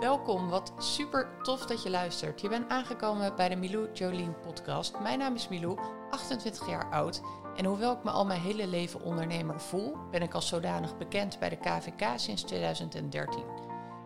Welkom, 0.00 0.48
wat 0.48 0.72
super 0.78 1.28
tof 1.42 1.66
dat 1.66 1.82
je 1.82 1.90
luistert. 1.90 2.40
Je 2.40 2.48
bent 2.48 2.68
aangekomen 2.68 3.36
bij 3.36 3.48
de 3.48 3.56
Milou 3.56 3.92
Jolien 3.92 4.34
podcast. 4.40 5.00
Mijn 5.00 5.18
naam 5.18 5.34
is 5.34 5.48
Milou, 5.48 5.78
28 6.10 6.68
jaar 6.68 6.90
oud. 6.90 7.22
En 7.56 7.64
hoewel 7.64 7.92
ik 7.92 8.04
me 8.04 8.10
al 8.10 8.26
mijn 8.26 8.40
hele 8.40 8.66
leven 8.66 9.02
ondernemer 9.02 9.60
voel, 9.60 9.96
ben 10.10 10.22
ik 10.22 10.34
als 10.34 10.48
zodanig 10.48 10.98
bekend 10.98 11.38
bij 11.38 11.48
de 11.48 11.56
KVK 11.56 12.18
sinds 12.18 12.42
2013. 12.42 13.44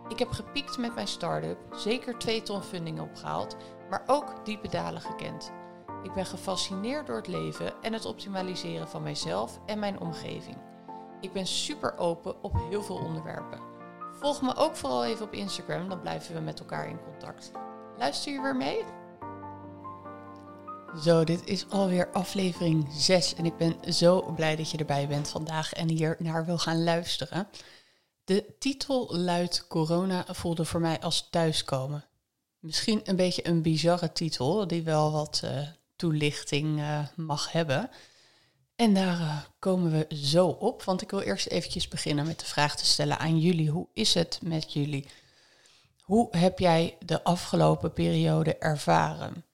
Ik 0.08 0.18
heb 0.18 0.30
gepiekt 0.30 0.78
met 0.78 0.94
mijn 0.94 1.08
start-up, 1.08 1.58
zeker 1.70 2.18
twee 2.18 2.42
ton 2.42 2.62
funding 2.62 3.00
opgehaald, 3.00 3.56
maar 3.90 4.02
ook 4.06 4.44
diepe 4.44 4.68
dalen 4.68 5.00
gekend. 5.00 5.52
Ik 6.02 6.12
ben 6.12 6.26
gefascineerd 6.26 7.06
door 7.06 7.16
het 7.16 7.28
leven 7.28 7.82
en 7.82 7.92
het 7.92 8.04
optimaliseren 8.04 8.88
van 8.88 9.02
mijzelf 9.02 9.60
en 9.66 9.78
mijn 9.78 10.00
omgeving. 10.00 10.56
Ik 11.20 11.32
ben 11.32 11.46
super 11.46 11.98
open 11.98 12.42
op 12.42 12.52
heel 12.68 12.82
veel 12.82 12.96
onderwerpen. 12.96 13.73
Volg 14.14 14.42
me 14.42 14.56
ook 14.56 14.76
vooral 14.76 15.04
even 15.04 15.26
op 15.26 15.32
Instagram, 15.32 15.88
dan 15.88 16.00
blijven 16.00 16.34
we 16.34 16.40
met 16.40 16.60
elkaar 16.60 16.88
in 16.88 17.00
contact. 17.00 17.50
Luister 17.98 18.32
je 18.32 18.40
weer 18.40 18.56
mee? 18.56 18.84
Zo, 21.02 21.24
dit 21.24 21.44
is 21.44 21.68
alweer 21.68 22.10
aflevering 22.12 22.88
6 22.92 23.34
en 23.34 23.46
ik 23.46 23.56
ben 23.56 23.94
zo 23.94 24.32
blij 24.32 24.56
dat 24.56 24.70
je 24.70 24.78
erbij 24.78 25.08
bent 25.08 25.28
vandaag 25.28 25.72
en 25.72 25.88
hier 25.88 26.16
naar 26.18 26.44
wil 26.44 26.58
gaan 26.58 26.84
luisteren. 26.84 27.48
De 28.24 28.54
titel 28.58 29.16
luidt 29.16 29.66
Corona 29.66 30.24
voelde 30.30 30.64
voor 30.64 30.80
mij 30.80 31.00
als 31.00 31.28
thuiskomen. 31.30 32.04
Misschien 32.58 33.00
een 33.04 33.16
beetje 33.16 33.48
een 33.48 33.62
bizarre 33.62 34.12
titel 34.12 34.66
die 34.66 34.82
wel 34.82 35.12
wat 35.12 35.40
uh, 35.44 35.68
toelichting 35.96 36.78
uh, 36.78 36.98
mag 37.16 37.52
hebben. 37.52 37.90
En 38.76 38.94
daar 38.94 39.20
uh, 39.20 39.38
komen 39.58 39.90
we 39.90 40.16
zo 40.16 40.46
op, 40.46 40.82
want 40.82 41.02
ik 41.02 41.10
wil 41.10 41.20
eerst 41.20 41.46
eventjes 41.46 41.88
beginnen 41.88 42.26
met 42.26 42.40
de 42.40 42.46
vraag 42.46 42.76
te 42.76 42.86
stellen 42.86 43.18
aan 43.18 43.38
jullie. 43.38 43.70
Hoe 43.70 43.86
is 43.92 44.14
het 44.14 44.38
met 44.42 44.72
jullie? 44.72 45.08
Hoe 46.02 46.36
heb 46.36 46.58
jij 46.58 46.96
de 47.04 47.24
afgelopen 47.24 47.92
periode 47.92 48.56
ervaren? 48.56 49.44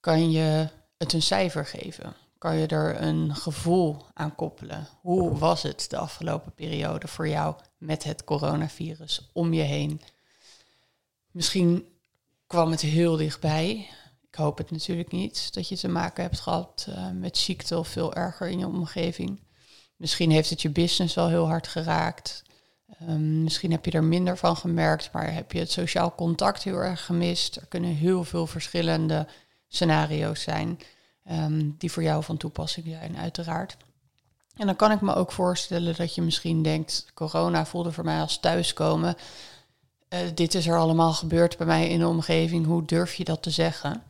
Kan 0.00 0.30
je 0.30 0.68
het 0.98 1.12
een 1.12 1.22
cijfer 1.22 1.66
geven? 1.66 2.14
Kan 2.38 2.56
je 2.56 2.66
er 2.66 3.02
een 3.02 3.36
gevoel 3.36 3.96
aan 4.14 4.34
koppelen? 4.34 4.88
Hoe 5.00 5.38
was 5.38 5.62
het 5.62 5.90
de 5.90 5.96
afgelopen 5.96 6.52
periode 6.52 7.08
voor 7.08 7.28
jou 7.28 7.54
met 7.78 8.04
het 8.04 8.24
coronavirus 8.24 9.30
om 9.32 9.52
je 9.52 9.62
heen? 9.62 10.00
Misschien 11.30 11.88
kwam 12.46 12.70
het 12.70 12.80
heel 12.80 13.16
dichtbij. 13.16 13.88
Ik 14.32 14.38
hoop 14.38 14.58
het 14.58 14.70
natuurlijk 14.70 15.10
niet 15.10 15.54
dat 15.54 15.68
je 15.68 15.76
te 15.76 15.88
maken 15.88 16.22
hebt 16.22 16.40
gehad 16.40 16.86
uh, 16.88 17.10
met 17.10 17.38
ziekte 17.38 17.78
of 17.78 17.88
veel 17.88 18.14
erger 18.14 18.48
in 18.48 18.58
je 18.58 18.66
omgeving. 18.66 19.40
Misschien 19.96 20.30
heeft 20.30 20.50
het 20.50 20.62
je 20.62 20.70
business 20.70 21.14
wel 21.14 21.28
heel 21.28 21.46
hard 21.46 21.68
geraakt. 21.68 22.42
Um, 23.08 23.42
misschien 23.42 23.70
heb 23.70 23.84
je 23.84 23.90
er 23.90 24.04
minder 24.04 24.36
van 24.36 24.56
gemerkt, 24.56 25.12
maar 25.12 25.34
heb 25.34 25.52
je 25.52 25.58
het 25.58 25.70
sociaal 25.70 26.14
contact 26.14 26.62
heel 26.62 26.76
erg 26.76 27.04
gemist. 27.04 27.56
Er 27.56 27.66
kunnen 27.66 27.94
heel 27.94 28.24
veel 28.24 28.46
verschillende 28.46 29.26
scenario's 29.68 30.42
zijn 30.42 30.78
um, 31.30 31.74
die 31.78 31.92
voor 31.92 32.02
jou 32.02 32.24
van 32.24 32.36
toepassing 32.36 32.86
zijn, 32.86 33.16
uiteraard. 33.16 33.76
En 34.56 34.66
dan 34.66 34.76
kan 34.76 34.90
ik 34.90 35.00
me 35.00 35.14
ook 35.14 35.32
voorstellen 35.32 35.96
dat 35.96 36.14
je 36.14 36.22
misschien 36.22 36.62
denkt, 36.62 37.06
corona 37.14 37.66
voelde 37.66 37.92
voor 37.92 38.04
mij 38.04 38.20
als 38.20 38.40
thuiskomen. 38.40 39.16
Uh, 40.08 40.18
dit 40.34 40.54
is 40.54 40.66
er 40.66 40.78
allemaal 40.78 41.12
gebeurd 41.12 41.56
bij 41.56 41.66
mij 41.66 41.88
in 41.88 41.98
de 41.98 42.08
omgeving. 42.08 42.66
Hoe 42.66 42.84
durf 42.84 43.14
je 43.14 43.24
dat 43.24 43.42
te 43.42 43.50
zeggen? 43.50 44.02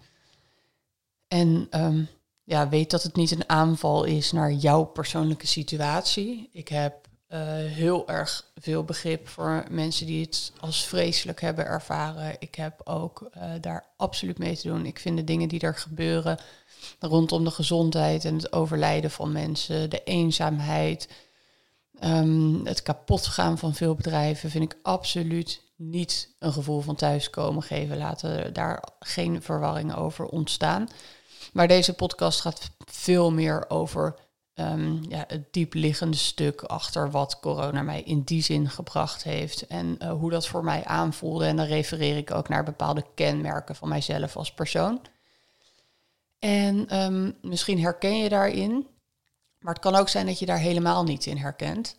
En 1.33 1.69
um, 1.71 2.09
ja, 2.45 2.69
weet 2.69 2.91
dat 2.91 3.03
het 3.03 3.17
niet 3.17 3.31
een 3.31 3.49
aanval 3.49 4.05
is 4.05 4.33
naar 4.33 4.53
jouw 4.53 4.85
persoonlijke 4.85 5.47
situatie. 5.47 6.49
Ik 6.53 6.69
heb 6.69 7.09
uh, 7.29 7.39
heel 7.55 8.09
erg 8.09 8.47
veel 8.61 8.85
begrip 8.85 9.29
voor 9.29 9.65
mensen 9.71 10.07
die 10.07 10.25
het 10.25 10.53
als 10.61 10.85
vreselijk 10.85 11.41
hebben 11.41 11.67
ervaren. 11.67 12.37
Ik 12.39 12.55
heb 12.55 12.81
ook 12.85 13.31
uh, 13.37 13.43
daar 13.61 13.85
absoluut 13.97 14.39
mee 14.39 14.57
te 14.57 14.69
doen. 14.69 14.87
Ik 14.87 14.99
vind 14.99 15.17
de 15.17 15.25
dingen 15.25 15.49
die 15.49 15.61
er 15.61 15.75
gebeuren 15.75 16.39
rondom 17.01 17.45
de 17.45 17.51
gezondheid 17.51 18.25
en 18.25 18.35
het 18.35 18.53
overlijden 18.53 19.11
van 19.11 19.33
mensen, 19.33 19.91
de 19.91 20.03
eenzaamheid, 20.05 21.09
um, 22.05 22.67
het 22.67 22.83
kapotgaan 22.83 23.59
van 23.59 23.75
veel 23.75 23.95
bedrijven, 23.95 24.51
vind 24.51 24.73
ik 24.73 24.79
absoluut 24.83 25.63
niet 25.77 26.35
een 26.39 26.53
gevoel 26.53 26.81
van 26.81 26.97
thuiskomen 26.97 27.63
geven. 27.63 27.97
Laten 27.97 28.53
daar 28.53 28.85
geen 28.99 29.43
verwarring 29.43 29.95
over 29.95 30.27
ontstaan. 30.27 30.89
Maar 31.53 31.69
deze 31.69 31.93
podcast 31.93 32.41
gaat 32.41 32.71
veel 32.79 33.33
meer 33.33 33.71
over 33.71 34.15
um, 34.55 35.01
ja, 35.09 35.25
het 35.27 35.53
diepliggende 35.53 36.17
stuk 36.17 36.63
achter 36.63 37.11
wat 37.11 37.41
corona 37.41 37.83
mij 37.83 38.03
in 38.03 38.23
die 38.23 38.43
zin 38.43 38.71
gebracht 38.71 39.23
heeft. 39.23 39.67
En 39.67 39.97
uh, 39.99 40.13
hoe 40.13 40.31
dat 40.31 40.47
voor 40.47 40.65
mij 40.65 40.85
aanvoelde. 40.85 41.47
En 41.47 41.57
dan 41.57 41.67
refereer 41.67 42.17
ik 42.17 42.31
ook 42.31 42.49
naar 42.49 42.65
bepaalde 42.65 43.05
kenmerken 43.15 43.77
van 43.77 43.89
mijzelf 43.89 44.37
als 44.37 44.53
persoon. 44.53 45.01
En 46.39 47.03
um, 47.03 47.37
misschien 47.43 47.81
herken 47.81 48.19
je 48.19 48.29
daarin. 48.29 48.87
Maar 49.59 49.75
het 49.75 49.83
kan 49.83 49.95
ook 49.95 50.09
zijn 50.09 50.27
dat 50.27 50.39
je 50.39 50.47
daar 50.47 50.59
helemaal 50.59 51.05
niet 51.05 51.27
in 51.27 51.37
herkent. 51.37 51.97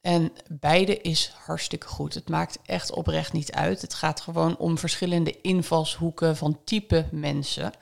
En 0.00 0.32
beide 0.48 1.00
is 1.00 1.32
hartstikke 1.44 1.86
goed. 1.86 2.14
Het 2.14 2.28
maakt 2.28 2.58
echt 2.64 2.90
oprecht 2.90 3.32
niet 3.32 3.52
uit. 3.52 3.82
Het 3.82 3.94
gaat 3.94 4.20
gewoon 4.20 4.56
om 4.56 4.78
verschillende 4.78 5.40
invalshoeken 5.40 6.36
van 6.36 6.60
type 6.64 7.06
mensen. 7.10 7.72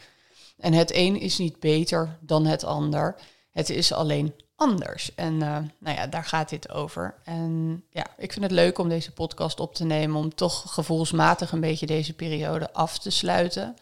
En 0.57 0.73
het 0.73 0.95
een 0.95 1.21
is 1.21 1.39
niet 1.39 1.61
beter 1.61 2.19
dan 2.21 2.47
het 2.47 2.65
ander. 2.65 3.15
Het 3.51 3.71
is 3.71 3.93
alleen 3.93 4.35
anders. 4.57 5.15
En 5.15 5.33
uh, 5.33 5.59
nou 5.79 5.97
ja, 5.97 6.07
daar 6.07 6.25
gaat 6.25 6.49
dit 6.49 6.71
over. 6.71 7.15
En 7.25 7.83
ja, 7.91 8.07
ik 8.17 8.33
vind 8.33 8.45
het 8.45 8.55
leuk 8.55 8.79
om 8.79 8.89
deze 8.89 9.13
podcast 9.13 9.61
op 9.61 9.75
te 9.75 9.85
nemen, 9.85 10.17
om 10.17 10.35
toch 10.35 10.75
gevoelsmatig 10.75 11.53
een 11.53 11.61
beetje 11.61 11.87
deze 11.87 12.13
periode 12.13 12.73
af 12.73 12.99
te 12.99 13.11
sluiten. 13.11 13.77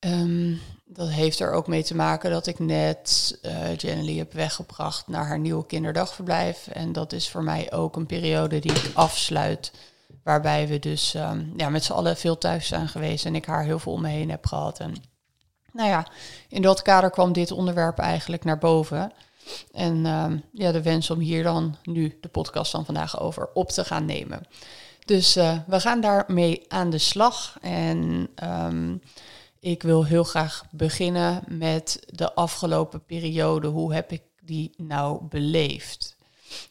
Um, 0.00 0.60
dat 0.84 1.08
heeft 1.08 1.40
er 1.40 1.52
ook 1.52 1.66
mee 1.66 1.82
te 1.82 1.94
maken 1.94 2.30
dat 2.30 2.46
ik 2.46 2.58
net 2.58 3.38
uh, 3.42 3.76
Jenny 3.76 4.16
heb 4.16 4.32
weggebracht 4.32 5.08
naar 5.08 5.26
haar 5.26 5.38
nieuwe 5.38 5.66
kinderdagverblijf. 5.66 6.66
En 6.66 6.92
dat 6.92 7.12
is 7.12 7.28
voor 7.28 7.42
mij 7.42 7.72
ook 7.72 7.96
een 7.96 8.06
periode 8.06 8.58
die 8.58 8.72
ik 8.72 8.90
afsluit. 8.94 9.72
Waarbij 10.22 10.68
we 10.68 10.78
dus 10.78 11.14
um, 11.14 11.52
ja, 11.56 11.68
met 11.68 11.84
z'n 11.84 11.92
allen 11.92 12.16
veel 12.16 12.38
thuis 12.38 12.66
zijn 12.66 12.88
geweest 12.88 13.24
en 13.24 13.34
ik 13.34 13.44
haar 13.44 13.64
heel 13.64 13.78
veel 13.78 13.92
om 13.92 14.00
me 14.00 14.08
heen 14.08 14.30
heb 14.30 14.46
gehad. 14.46 14.80
En 14.80 14.94
nou 15.78 15.90
ja, 15.90 16.06
in 16.48 16.62
dat 16.62 16.82
kader 16.82 17.10
kwam 17.10 17.32
dit 17.32 17.50
onderwerp 17.50 17.98
eigenlijk 17.98 18.44
naar 18.44 18.58
boven. 18.58 19.12
En 19.72 20.06
um, 20.06 20.42
ja, 20.52 20.72
de 20.72 20.82
wens 20.82 21.10
om 21.10 21.18
hier 21.18 21.42
dan 21.42 21.76
nu 21.82 22.18
de 22.20 22.28
podcast 22.28 22.70
van 22.70 22.84
vandaag 22.84 23.20
over 23.20 23.48
op 23.54 23.68
te 23.68 23.84
gaan 23.84 24.04
nemen. 24.04 24.46
Dus 25.04 25.36
uh, 25.36 25.58
we 25.66 25.80
gaan 25.80 26.00
daarmee 26.00 26.64
aan 26.68 26.90
de 26.90 26.98
slag. 26.98 27.56
En 27.60 28.28
um, 28.44 29.02
ik 29.60 29.82
wil 29.82 30.04
heel 30.04 30.24
graag 30.24 30.64
beginnen 30.70 31.42
met 31.46 32.02
de 32.06 32.34
afgelopen 32.34 33.04
periode. 33.04 33.68
Hoe 33.68 33.94
heb 33.94 34.12
ik 34.12 34.22
die 34.42 34.70
nou 34.76 35.22
beleefd? 35.24 36.16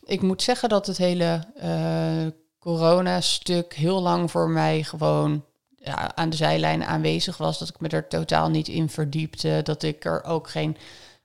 Ik 0.06 0.22
moet 0.22 0.42
zeggen 0.42 0.70
dat 0.70 0.88
het 0.88 0.98
hele 0.98 1.44
uh, 1.64 2.32
corona-stuk 2.60 3.74
heel 3.74 4.02
lang 4.02 4.32
voor 4.32 4.50
mij 4.50 4.84
gewoon 4.84 5.44
ja, 5.88 6.16
aan 6.16 6.30
de 6.30 6.36
zijlijn 6.36 6.84
aanwezig 6.84 7.38
was. 7.38 7.60
Dat 7.60 7.70
ik 7.70 7.80
me 7.80 7.88
er 7.88 8.08
totaal 8.08 8.50
niet 8.50 8.68
in 8.68 8.90
verdiepte. 8.90 9.60
Dat 9.64 9.84
ik 9.84 10.06
er 10.06 10.24
ook 10.24 10.50
geen 10.50 10.78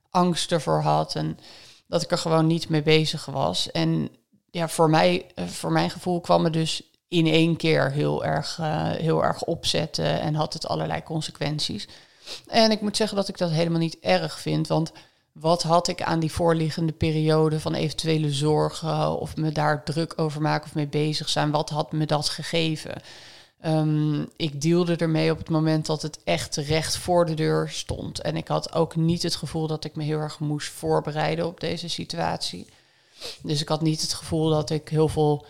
angsten 0.09 0.61
voor 0.61 0.81
had. 0.81 1.15
En 1.15 1.39
dat 1.87 2.01
ik 2.01 2.11
er 2.11 2.17
gewoon 2.17 2.47
niet 2.47 2.69
mee 2.69 2.83
bezig 2.83 3.25
was. 3.25 3.71
En 3.71 4.09
ja, 4.51 4.67
voor 4.67 4.89
mij, 4.89 5.25
eh, 5.35 5.45
voor 5.45 5.71
mijn 5.71 5.89
gevoel 5.89 6.21
kwam 6.21 6.43
het 6.43 6.53
dus 6.53 6.81
in 7.07 7.27
één 7.27 7.55
keer 7.55 7.91
heel 7.91 8.25
erg, 8.25 8.57
uh, 8.59 8.91
heel 8.91 9.23
erg 9.23 9.43
opzetten. 9.43 10.21
En 10.21 10.35
had 10.35 10.53
het 10.53 10.67
allerlei 10.67 11.03
consequenties. 11.03 11.87
En 12.47 12.71
ik 12.71 12.81
moet 12.81 12.97
zeggen 12.97 13.17
dat 13.17 13.27
ik 13.27 13.37
dat 13.37 13.49
helemaal 13.49 13.79
niet 13.79 13.99
erg 13.99 14.39
vind. 14.39 14.67
Want 14.67 14.91
wat 15.31 15.63
had 15.63 15.87
ik 15.87 16.01
aan 16.01 16.19
die 16.19 16.31
voorliggende 16.31 16.91
periode 16.91 17.59
van 17.59 17.73
eventuele 17.73 18.31
zorgen 18.31 19.19
of 19.19 19.35
me 19.35 19.51
daar 19.51 19.83
druk 19.83 20.13
over 20.15 20.41
maken 20.41 20.65
of 20.65 20.75
mee 20.75 20.87
bezig 20.87 21.29
zijn? 21.29 21.51
Wat 21.51 21.69
had 21.69 21.91
me 21.91 22.05
dat 22.05 22.29
gegeven? 22.29 23.01
Um, 23.65 24.29
ik 24.35 24.61
deelde 24.61 24.95
ermee 24.95 25.31
op 25.31 25.37
het 25.37 25.49
moment 25.49 25.85
dat 25.85 26.01
het 26.01 26.19
echt 26.23 26.55
recht 26.55 26.97
voor 26.97 27.25
de 27.25 27.33
deur 27.33 27.69
stond. 27.69 28.21
En 28.21 28.35
ik 28.35 28.47
had 28.47 28.73
ook 28.73 28.95
niet 28.95 29.23
het 29.23 29.35
gevoel 29.35 29.67
dat 29.67 29.83
ik 29.83 29.95
me 29.95 30.03
heel 30.03 30.19
erg 30.19 30.39
moest 30.39 30.71
voorbereiden 30.71 31.47
op 31.47 31.59
deze 31.59 31.87
situatie. 31.87 32.67
Dus 33.43 33.61
ik 33.61 33.69
had 33.69 33.81
niet 33.81 34.01
het 34.01 34.13
gevoel 34.13 34.49
dat 34.49 34.69
ik 34.69 34.89
heel 34.89 35.07
veel 35.07 35.45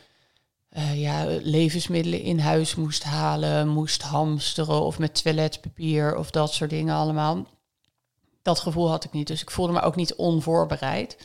uh, 0.77 1.01
ja, 1.01 1.25
levensmiddelen 1.41 2.21
in 2.21 2.39
huis 2.39 2.75
moest 2.75 3.03
halen, 3.03 3.67
moest 3.67 4.01
hamsteren 4.01 4.81
of 4.81 4.99
met 4.99 5.23
toiletpapier 5.23 6.15
of 6.17 6.31
dat 6.31 6.53
soort 6.53 6.69
dingen 6.69 6.95
allemaal. 6.95 7.47
Dat 8.41 8.59
gevoel 8.59 8.89
had 8.89 9.03
ik 9.03 9.11
niet. 9.11 9.27
Dus 9.27 9.41
ik 9.41 9.51
voelde 9.51 9.73
me 9.73 9.81
ook 9.81 9.95
niet 9.95 10.15
onvoorbereid. 10.15 11.17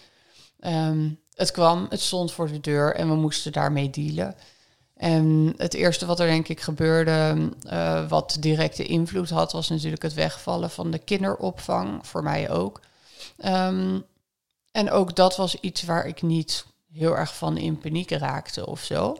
Um, 0.61 1.20
het 1.35 1.50
kwam, 1.50 1.87
het 1.88 2.00
stond 2.00 2.32
voor 2.32 2.49
de 2.49 2.61
deur 2.61 2.94
en 2.94 3.08
we 3.08 3.14
moesten 3.14 3.52
daarmee 3.52 3.90
dealen. 3.90 4.35
En 4.99 5.55
het 5.56 5.75
eerste 5.75 6.06
wat 6.06 6.21
er 6.21 6.27
denk 6.27 6.49
ik 6.49 6.61
gebeurde, 6.61 7.50
uh, 7.67 8.09
wat 8.09 8.37
directe 8.41 8.85
invloed 8.85 9.31
had, 9.31 9.53
was 9.53 9.69
natuurlijk 9.69 10.03
het 10.03 10.15
wegvallen 10.15 10.71
van 10.71 10.91
de 10.91 10.99
kinderopvang, 10.99 12.06
voor 12.06 12.23
mij 12.23 12.50
ook. 12.50 12.81
Um, 13.45 14.05
en 14.71 14.91
ook 14.91 15.17
dat 15.17 15.37
was 15.37 15.61
iets 15.61 15.83
waar 15.83 16.06
ik 16.06 16.23
niet 16.23 16.67
heel 16.93 17.17
erg 17.17 17.37
van 17.37 17.56
in 17.56 17.79
paniek 17.79 18.11
raakte 18.11 18.67
of 18.67 18.81
zo. 18.81 19.17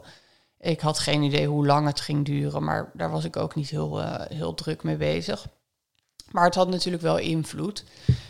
Ik 0.59 0.79
had 0.79 0.99
geen 0.99 1.21
idee 1.21 1.47
hoe 1.47 1.65
lang 1.65 1.87
het 1.87 1.99
ging 1.99 2.25
duren, 2.25 2.63
maar 2.63 2.91
daar 2.93 3.11
was 3.11 3.23
ik 3.23 3.37
ook 3.37 3.55
niet 3.55 3.69
heel, 3.69 3.99
uh, 3.99 4.15
heel 4.29 4.53
druk 4.53 4.83
mee 4.83 4.97
bezig. 4.97 5.47
Maar 6.31 6.45
het 6.45 6.55
had 6.55 6.69
natuurlijk 6.69 7.03
wel 7.03 7.17
invloed. 7.17 7.83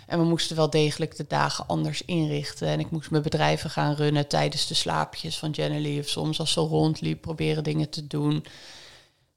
En 0.08 0.20
we 0.20 0.26
moesten 0.26 0.56
wel 0.56 0.70
degelijk 0.70 1.16
de 1.16 1.26
dagen 1.28 1.68
anders 1.68 2.06
inrichten. 2.06 2.68
En 2.68 2.80
ik 2.80 2.92
moest 2.92 3.12
mijn 3.12 3.24
bedrijven 3.24 3.70
gaan 3.70 3.94
runnen 3.94 4.28
tijdens 4.28 4.68
de 4.68 4.74
slaapjes 4.74 5.38
van 5.38 5.50
Jenny. 5.50 6.00
Of 6.00 6.08
soms 6.08 6.40
als 6.40 6.52
ze 6.52 6.60
rondliep, 6.60 7.22
proberen 7.22 7.64
dingen 7.64 7.90
te 7.90 8.08
doen. 8.08 8.46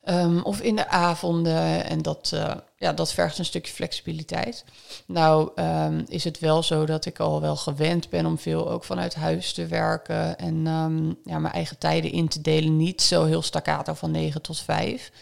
Ehm, 0.03 0.39
of 0.39 0.61
in 0.61 0.77
de 0.77 0.89
avonden. 0.89 1.85
En 1.85 2.03
dat, 2.03 2.31
uh, 2.35 2.55
ja, 2.77 2.93
dat 2.93 3.13
vergt 3.13 3.39
een 3.39 3.45
stukje 3.45 3.73
flexibiliteit. 3.73 4.65
Nou 5.07 5.51
um, 5.63 6.05
is 6.09 6.25
het 6.25 6.39
wel 6.39 6.63
zo 6.63 6.87
dat 6.87 7.05
ik 7.05 7.21
al 7.21 7.41
wel 7.41 7.57
gewend 7.57 8.09
ben 8.09 8.27
om 8.27 8.39
veel 8.39 8.71
ook 8.71 8.85
vanuit 8.85 9.15
huis 9.15 9.53
te 9.53 9.67
werken. 9.67 10.39
En 10.39 10.67
um, 10.67 11.19
ja, 11.25 11.39
mijn 11.39 11.55
eigen 11.55 11.79
tijden 11.79 12.13
in 12.13 12.29
te 12.29 12.41
delen. 12.41 12.77
Niet 12.77 13.03
zo 13.03 13.25
heel 13.25 13.43
staccato 13.43 13.95
van 13.95 14.11
9 14.11 14.43
tot 14.43 14.61
5. 14.61 15.13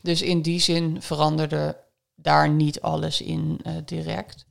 Dus 0.00 0.22
in 0.22 0.42
die 0.42 0.60
zin 0.60 1.02
veranderde 1.02 1.76
daar 2.22 2.50
niet 2.50 2.80
alles 2.80 3.20
in 3.20 3.60
uh, 3.66 3.72
direct. 3.84 4.46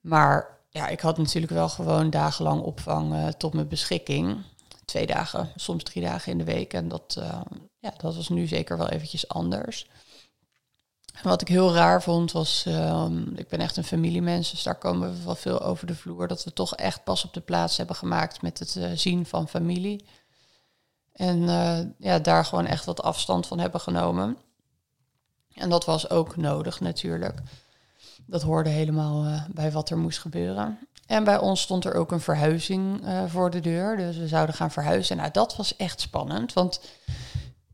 Maar 0.00 0.58
ja, 0.68 0.88
ik 0.88 1.00
had 1.00 1.18
natuurlijk 1.18 1.52
wel 1.52 1.68
gewoon 1.68 2.10
dagenlang 2.10 2.62
opvang 2.62 3.12
uh, 3.12 3.28
tot 3.28 3.54
mijn 3.54 3.68
beschikking. 3.68 4.42
Twee 4.84 5.06
dagen, 5.06 5.52
soms 5.56 5.82
drie 5.82 6.02
dagen 6.02 6.32
in 6.32 6.38
de 6.38 6.44
week. 6.44 6.72
En 6.72 6.88
dat, 6.88 7.16
uh, 7.18 7.40
ja, 7.78 7.92
dat 7.96 8.14
was 8.14 8.28
nu 8.28 8.46
zeker 8.46 8.78
wel 8.78 8.88
eventjes 8.88 9.28
anders. 9.28 9.86
En 11.12 11.28
wat 11.28 11.40
ik 11.40 11.48
heel 11.48 11.74
raar 11.74 12.02
vond 12.02 12.32
was, 12.32 12.64
um, 12.68 13.32
ik 13.36 13.48
ben 13.48 13.60
echt 13.60 13.76
een 13.76 13.84
familiemens, 13.84 14.50
dus 14.50 14.62
daar 14.62 14.78
komen 14.78 15.12
we 15.12 15.24
wel 15.24 15.34
veel 15.34 15.60
over 15.60 15.86
de 15.86 15.94
vloer. 15.94 16.28
Dat 16.28 16.44
we 16.44 16.52
toch 16.52 16.74
echt 16.74 17.04
pas 17.04 17.24
op 17.24 17.32
de 17.32 17.40
plaats 17.40 17.76
hebben 17.76 17.96
gemaakt 17.96 18.42
met 18.42 18.58
het 18.58 18.78
zien 18.94 19.26
van 19.26 19.48
familie. 19.48 20.04
En 21.12 21.40
ja, 21.98 22.18
daar 22.18 22.44
gewoon 22.44 22.66
echt 22.66 22.84
wat 22.84 23.02
afstand 23.02 23.46
van 23.46 23.58
hebben 23.58 23.80
genomen. 23.80 24.36
En 25.54 25.68
dat 25.68 25.84
was 25.84 26.10
ook 26.10 26.36
nodig 26.36 26.80
natuurlijk. 26.80 27.38
Dat 28.26 28.42
hoorde 28.42 28.70
helemaal 28.70 29.24
uh, 29.24 29.42
bij 29.48 29.72
wat 29.72 29.90
er 29.90 29.98
moest 29.98 30.18
gebeuren. 30.18 30.78
En 31.06 31.24
bij 31.24 31.38
ons 31.38 31.60
stond 31.60 31.84
er 31.84 31.94
ook 31.94 32.12
een 32.12 32.20
verhuizing 32.20 33.04
uh, 33.04 33.22
voor 33.26 33.50
de 33.50 33.60
deur. 33.60 33.96
Dus 33.96 34.16
we 34.16 34.28
zouden 34.28 34.54
gaan 34.54 34.70
verhuizen. 34.70 35.16
Nou, 35.16 35.30
dat 35.32 35.56
was 35.56 35.76
echt 35.76 36.00
spannend. 36.00 36.52
Want 36.52 36.80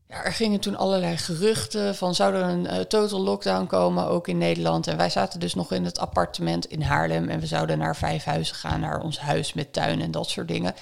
ja, 0.09 0.25
er 0.25 0.33
gingen 0.33 0.61
toen 0.61 0.77
allerlei 0.77 1.17
geruchten 1.17 1.95
van 1.95 2.15
zou 2.15 2.35
er 2.35 2.43
een 2.43 2.65
uh, 2.65 2.79
total 2.81 3.21
lockdown 3.21 3.67
komen, 3.67 4.07
ook 4.07 4.29
in 4.29 4.39
Nederland. 4.39 4.87
En 4.87 4.97
wij 4.97 5.11
zaten 5.11 5.41
dus 5.41 5.55
nog 5.55 5.73
in 5.73 5.85
het 5.85 5.99
appartement 5.99 6.67
in 6.67 6.83
Haarlem. 6.83 7.29
En 7.29 7.41
we 7.41 7.47
zouden 7.47 7.79
naar 7.79 7.97
vijf 7.97 8.25
huizen 8.25 8.57
gaan, 8.57 8.81
naar 8.81 9.01
ons 9.01 9.19
huis 9.19 9.53
met 9.53 9.73
tuin 9.73 10.01
en 10.01 10.11
dat 10.11 10.31
soort 10.31 10.49
dingen. 10.49 10.75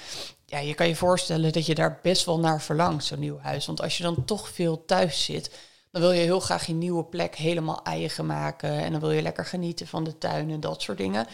Ja, 0.46 0.58
je 0.58 0.75
kan 0.75 0.88
je 0.88 0.96
voorstellen 0.96 1.52
dat 1.52 1.67
je 1.67 1.75
daar 1.75 1.99
best 2.02 2.25
wel 2.25 2.38
naar 2.38 2.61
verlangt, 2.62 3.05
zo'n 3.05 3.19
nieuw 3.19 3.38
huis. 3.38 3.67
Want 3.67 3.82
als 3.82 3.96
je 3.96 4.02
dan 4.02 4.25
toch 4.25 4.49
veel 4.49 4.85
thuis 4.85 5.25
zit, 5.25 5.50
dan 5.94 6.02
wil 6.02 6.12
je 6.12 6.20
heel 6.20 6.41
graag 6.41 6.67
je 6.67 6.73
nieuwe 6.73 7.05
plek 7.05 7.35
helemaal 7.35 7.81
eigen 7.82 8.26
maken. 8.26 8.70
En 8.70 8.93
dan 8.93 9.00
wil 9.00 9.11
je 9.11 9.23
lekker 9.23 9.44
genieten 9.44 9.87
van 9.87 10.05
de 10.05 10.19
tuin 10.19 10.50
en 10.50 10.61
dat 10.61 10.82
soort 10.82 10.99
dingen. 10.99 11.26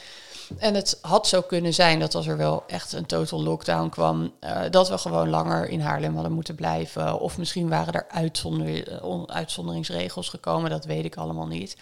En 0.59 0.75
het 0.75 0.99
had 1.03 1.27
zo 1.27 1.41
kunnen 1.43 1.75
zijn 1.75 2.01
dat 2.01 2.15
als 2.15 2.27
er 2.27 2.37
wel 2.37 2.65
echt 2.67 2.93
een 2.93 3.07
total 3.07 3.43
lockdown 3.43 3.89
kwam, 3.89 4.33
uh, 4.41 4.61
dat 4.71 4.89
we 4.89 4.99
gewoon 4.99 5.29
langer 5.29 5.69
in 5.69 5.81
Haarlem 5.81 6.15
hadden 6.15 6.33
moeten 6.33 6.55
blijven. 6.55 7.21
Of 7.21 7.39
misschien 7.39 7.69
waren 7.69 7.93
er 7.93 8.07
uitzonder, 8.09 9.01
uitzonderingsregels 9.27 10.29
gekomen, 10.29 10.71
dat 10.71 10.85
weet 10.85 11.05
ik 11.05 11.17
allemaal 11.17 11.47
niet. 11.47 11.77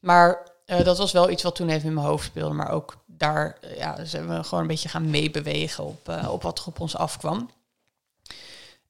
Maar 0.00 0.50
uh, 0.66 0.84
dat 0.84 0.98
was 0.98 1.12
wel 1.12 1.30
iets 1.30 1.42
wat 1.42 1.54
toen 1.54 1.68
even 1.68 1.88
in 1.88 1.94
mijn 1.94 2.06
hoofd 2.06 2.26
speelde. 2.26 2.54
Maar 2.54 2.70
ook 2.70 2.96
daar 3.06 3.58
ja, 3.76 4.04
zijn 4.04 4.28
we 4.28 4.44
gewoon 4.44 4.60
een 4.60 4.70
beetje 4.70 4.88
gaan 4.88 5.10
meebewegen 5.10 5.84
op, 5.84 6.20
op 6.28 6.42
wat 6.42 6.58
er 6.58 6.66
op 6.66 6.80
ons 6.80 6.96
afkwam. 6.96 7.50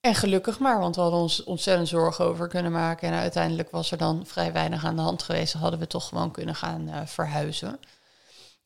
En 0.01 0.15
gelukkig 0.15 0.59
maar, 0.59 0.79
want 0.79 0.95
we 0.97 1.01
hadden 1.01 1.21
ons 1.21 1.45
ontzettend 1.45 1.89
zorgen 1.89 2.25
over 2.25 2.49
kunnen 2.49 2.73
maken. 2.73 3.09
En 3.09 3.19
uiteindelijk 3.19 3.71
was 3.71 3.91
er 3.91 3.99
dan 3.99 4.27
vrij 4.27 4.53
weinig 4.53 4.85
aan 4.85 4.97
de 4.97 5.03
hand 5.03 5.23
geweest. 5.23 5.53
Hadden 5.53 5.81
we 5.81 5.87
toch 5.87 6.09
gewoon 6.09 6.31
kunnen 6.31 6.55
gaan 6.55 6.89
uh, 6.89 7.07
verhuizen. 7.07 7.81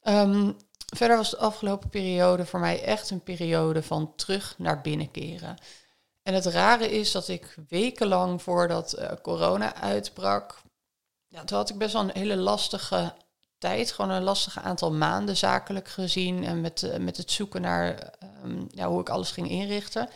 Um, 0.03 0.57
verder 0.97 1.17
was 1.17 1.31
de 1.31 1.37
afgelopen 1.37 1.89
periode 1.89 2.47
voor 2.47 2.61
mij 2.61 2.83
echt 2.83 3.11
een 3.11 3.23
periode 3.23 3.83
van 3.83 4.13
terug 4.17 4.55
naar 4.59 4.81
binnen 4.81 5.11
keren. 5.11 5.57
En 6.23 6.35
het 6.35 6.47
rare 6.47 6.91
is 6.91 7.13
dat 7.13 7.29
ik 7.29 7.57
wekenlang 7.69 8.43
voordat 8.43 8.99
uh, 8.99 9.11
corona 9.23 9.75
uitbrak, 9.75 10.63
ja, 11.27 11.45
toen 11.45 11.59
had 11.59 11.71
ik 11.71 11.79
best 11.79 11.93
wel 11.93 12.03
een 12.03 12.11
hele 12.13 12.37
lastige 12.37 13.15
tijd. 13.59 13.93
Gewoon 13.93 14.11
een 14.11 14.23
lastige 14.23 14.61
aantal 14.61 14.93
maanden 14.93 15.37
zakelijk 15.37 15.89
gezien. 15.89 16.45
En 16.45 16.61
met, 16.61 16.83
uh, 16.83 16.97
met 16.97 17.17
het 17.17 17.31
zoeken 17.31 17.61
naar 17.61 18.15
um, 18.45 18.67
ja, 18.71 18.89
hoe 18.89 19.01
ik 19.01 19.09
alles 19.09 19.31
ging 19.31 19.49
inrichten 19.51 20.09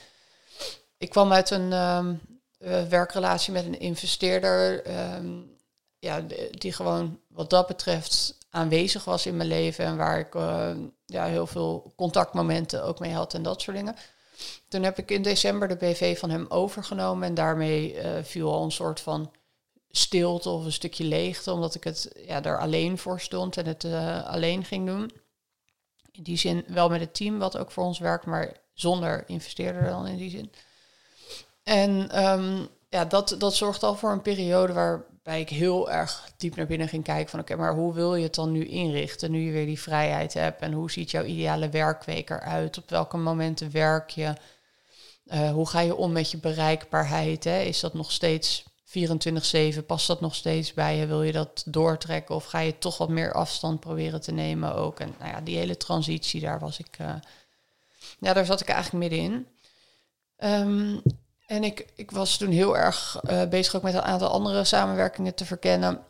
ik 0.98 1.10
kwam 1.10 1.32
uit 1.32 1.50
een 1.50 1.72
um, 1.72 2.20
uh, 2.58 2.82
werkrelatie 2.82 3.52
met 3.52 3.64
een 3.64 3.80
investeerder. 3.80 4.86
Um, 5.16 5.56
ja, 5.98 6.20
die 6.50 6.72
gewoon 6.72 7.20
wat 7.28 7.50
dat 7.50 7.66
betreft 7.66 8.38
aanwezig 8.50 9.04
was 9.04 9.26
in 9.26 9.36
mijn 9.36 9.48
leven. 9.48 9.84
En 9.84 9.96
waar 9.96 10.18
ik 10.18 10.34
uh, 10.34 10.70
ja, 11.06 11.24
heel 11.24 11.46
veel 11.46 11.92
contactmomenten 11.96 12.84
ook 12.84 12.98
mee 12.98 13.12
had 13.12 13.34
en 13.34 13.42
dat 13.42 13.60
soort 13.60 13.76
dingen. 13.76 13.96
Toen 14.68 14.82
heb 14.82 14.98
ik 14.98 15.10
in 15.10 15.22
december 15.22 15.68
de 15.68 15.76
BV 15.76 16.18
van 16.18 16.30
hem 16.30 16.46
overgenomen. 16.48 17.28
En 17.28 17.34
daarmee 17.34 17.94
uh, 17.94 18.10
viel 18.22 18.52
al 18.52 18.64
een 18.64 18.72
soort 18.72 19.00
van 19.00 19.30
stilte 19.90 20.50
of 20.50 20.64
een 20.64 20.72
stukje 20.72 21.04
leegte. 21.04 21.52
Omdat 21.52 21.74
ik 21.74 21.84
het 21.84 22.12
ja, 22.26 22.40
daar 22.40 22.58
alleen 22.58 22.98
voor 22.98 23.20
stond 23.20 23.56
en 23.56 23.66
het 23.66 23.84
alleen 24.24 24.64
ging 24.64 24.86
doen. 24.86 25.12
In 26.12 26.22
die 26.22 26.36
zin 26.36 26.64
wel 26.68 26.88
met 26.88 27.00
het 27.00 27.14
team 27.14 27.38
wat 27.38 27.56
ook 27.56 27.70
voor 27.70 27.84
ons 27.84 27.98
werkt, 27.98 28.26
maar 28.26 28.56
zonder 28.74 29.24
investeerder 29.26 29.84
dan 29.84 30.06
in 30.06 30.16
die 30.16 30.30
zin. 30.30 30.52
En 31.68 32.24
um, 32.24 32.68
ja, 32.88 33.04
dat, 33.04 33.34
dat 33.38 33.54
zorgt 33.54 33.82
al 33.82 33.94
voor 33.94 34.12
een 34.12 34.22
periode 34.22 34.72
waarbij 34.72 35.40
ik 35.40 35.48
heel 35.48 35.90
erg 35.90 36.30
diep 36.36 36.56
naar 36.56 36.66
binnen 36.66 36.88
ging 36.88 37.04
kijken 37.04 37.30
van 37.30 37.40
oké, 37.40 37.56
maar 37.56 37.74
hoe 37.74 37.94
wil 37.94 38.14
je 38.14 38.22
het 38.22 38.34
dan 38.34 38.52
nu 38.52 38.64
inrichten, 38.66 39.30
nu 39.30 39.40
je 39.40 39.52
weer 39.52 39.66
die 39.66 39.80
vrijheid 39.80 40.34
hebt? 40.34 40.60
En 40.60 40.72
hoe 40.72 40.90
ziet 40.90 41.10
jouw 41.10 41.24
ideale 41.24 41.68
werkweek 41.68 42.30
eruit? 42.30 42.78
Op 42.78 42.90
welke 42.90 43.16
momenten 43.16 43.70
werk 43.70 44.10
je? 44.10 44.32
Uh, 45.26 45.50
hoe 45.50 45.68
ga 45.68 45.80
je 45.80 45.96
om 45.96 46.12
met 46.12 46.30
je 46.30 46.38
bereikbaarheid? 46.38 47.44
Hè? 47.44 47.60
Is 47.60 47.80
dat 47.80 47.94
nog 47.94 48.12
steeds 48.12 48.64
24-7? 49.78 49.84
Past 49.86 50.06
dat 50.06 50.20
nog 50.20 50.34
steeds 50.34 50.74
bij 50.74 50.96
je? 50.96 51.06
Wil 51.06 51.22
je 51.22 51.32
dat 51.32 51.62
doortrekken? 51.66 52.34
Of 52.34 52.44
ga 52.44 52.58
je 52.58 52.78
toch 52.78 52.98
wat 52.98 53.08
meer 53.08 53.32
afstand 53.32 53.80
proberen 53.80 54.20
te 54.20 54.32
nemen 54.32 54.74
ook? 54.74 55.00
En 55.00 55.14
nou 55.18 55.30
ja, 55.30 55.40
die 55.40 55.56
hele 55.56 55.76
transitie, 55.76 56.40
daar 56.40 56.58
was 56.58 56.78
ik... 56.78 56.98
Uh, 57.00 57.14
ja, 58.20 58.32
daar 58.32 58.46
zat 58.46 58.60
ik 58.60 58.68
eigenlijk 58.68 59.10
middenin. 59.10 59.46
Um, 60.38 61.02
en 61.48 61.64
ik, 61.64 61.86
ik 61.94 62.10
was 62.10 62.36
toen 62.36 62.50
heel 62.50 62.76
erg 62.76 63.20
uh, 63.30 63.44
bezig 63.44 63.76
ook 63.76 63.82
met 63.82 63.94
een 63.94 64.02
aantal 64.02 64.28
andere 64.28 64.64
samenwerkingen 64.64 65.34
te 65.34 65.44
verkennen. 65.44 66.00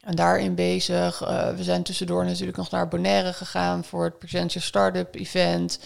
En 0.00 0.14
daarin 0.14 0.54
bezig. 0.54 1.22
Uh, 1.22 1.50
we 1.50 1.62
zijn 1.62 1.82
tussendoor 1.82 2.24
natuurlijk 2.24 2.56
nog 2.56 2.70
naar 2.70 2.88
Bonaire 2.88 3.32
gegaan 3.32 3.84
voor 3.84 4.04
het 4.04 4.18
Present 4.18 4.52
Your 4.52 4.68
Startup 4.68 5.14
event. 5.14 5.78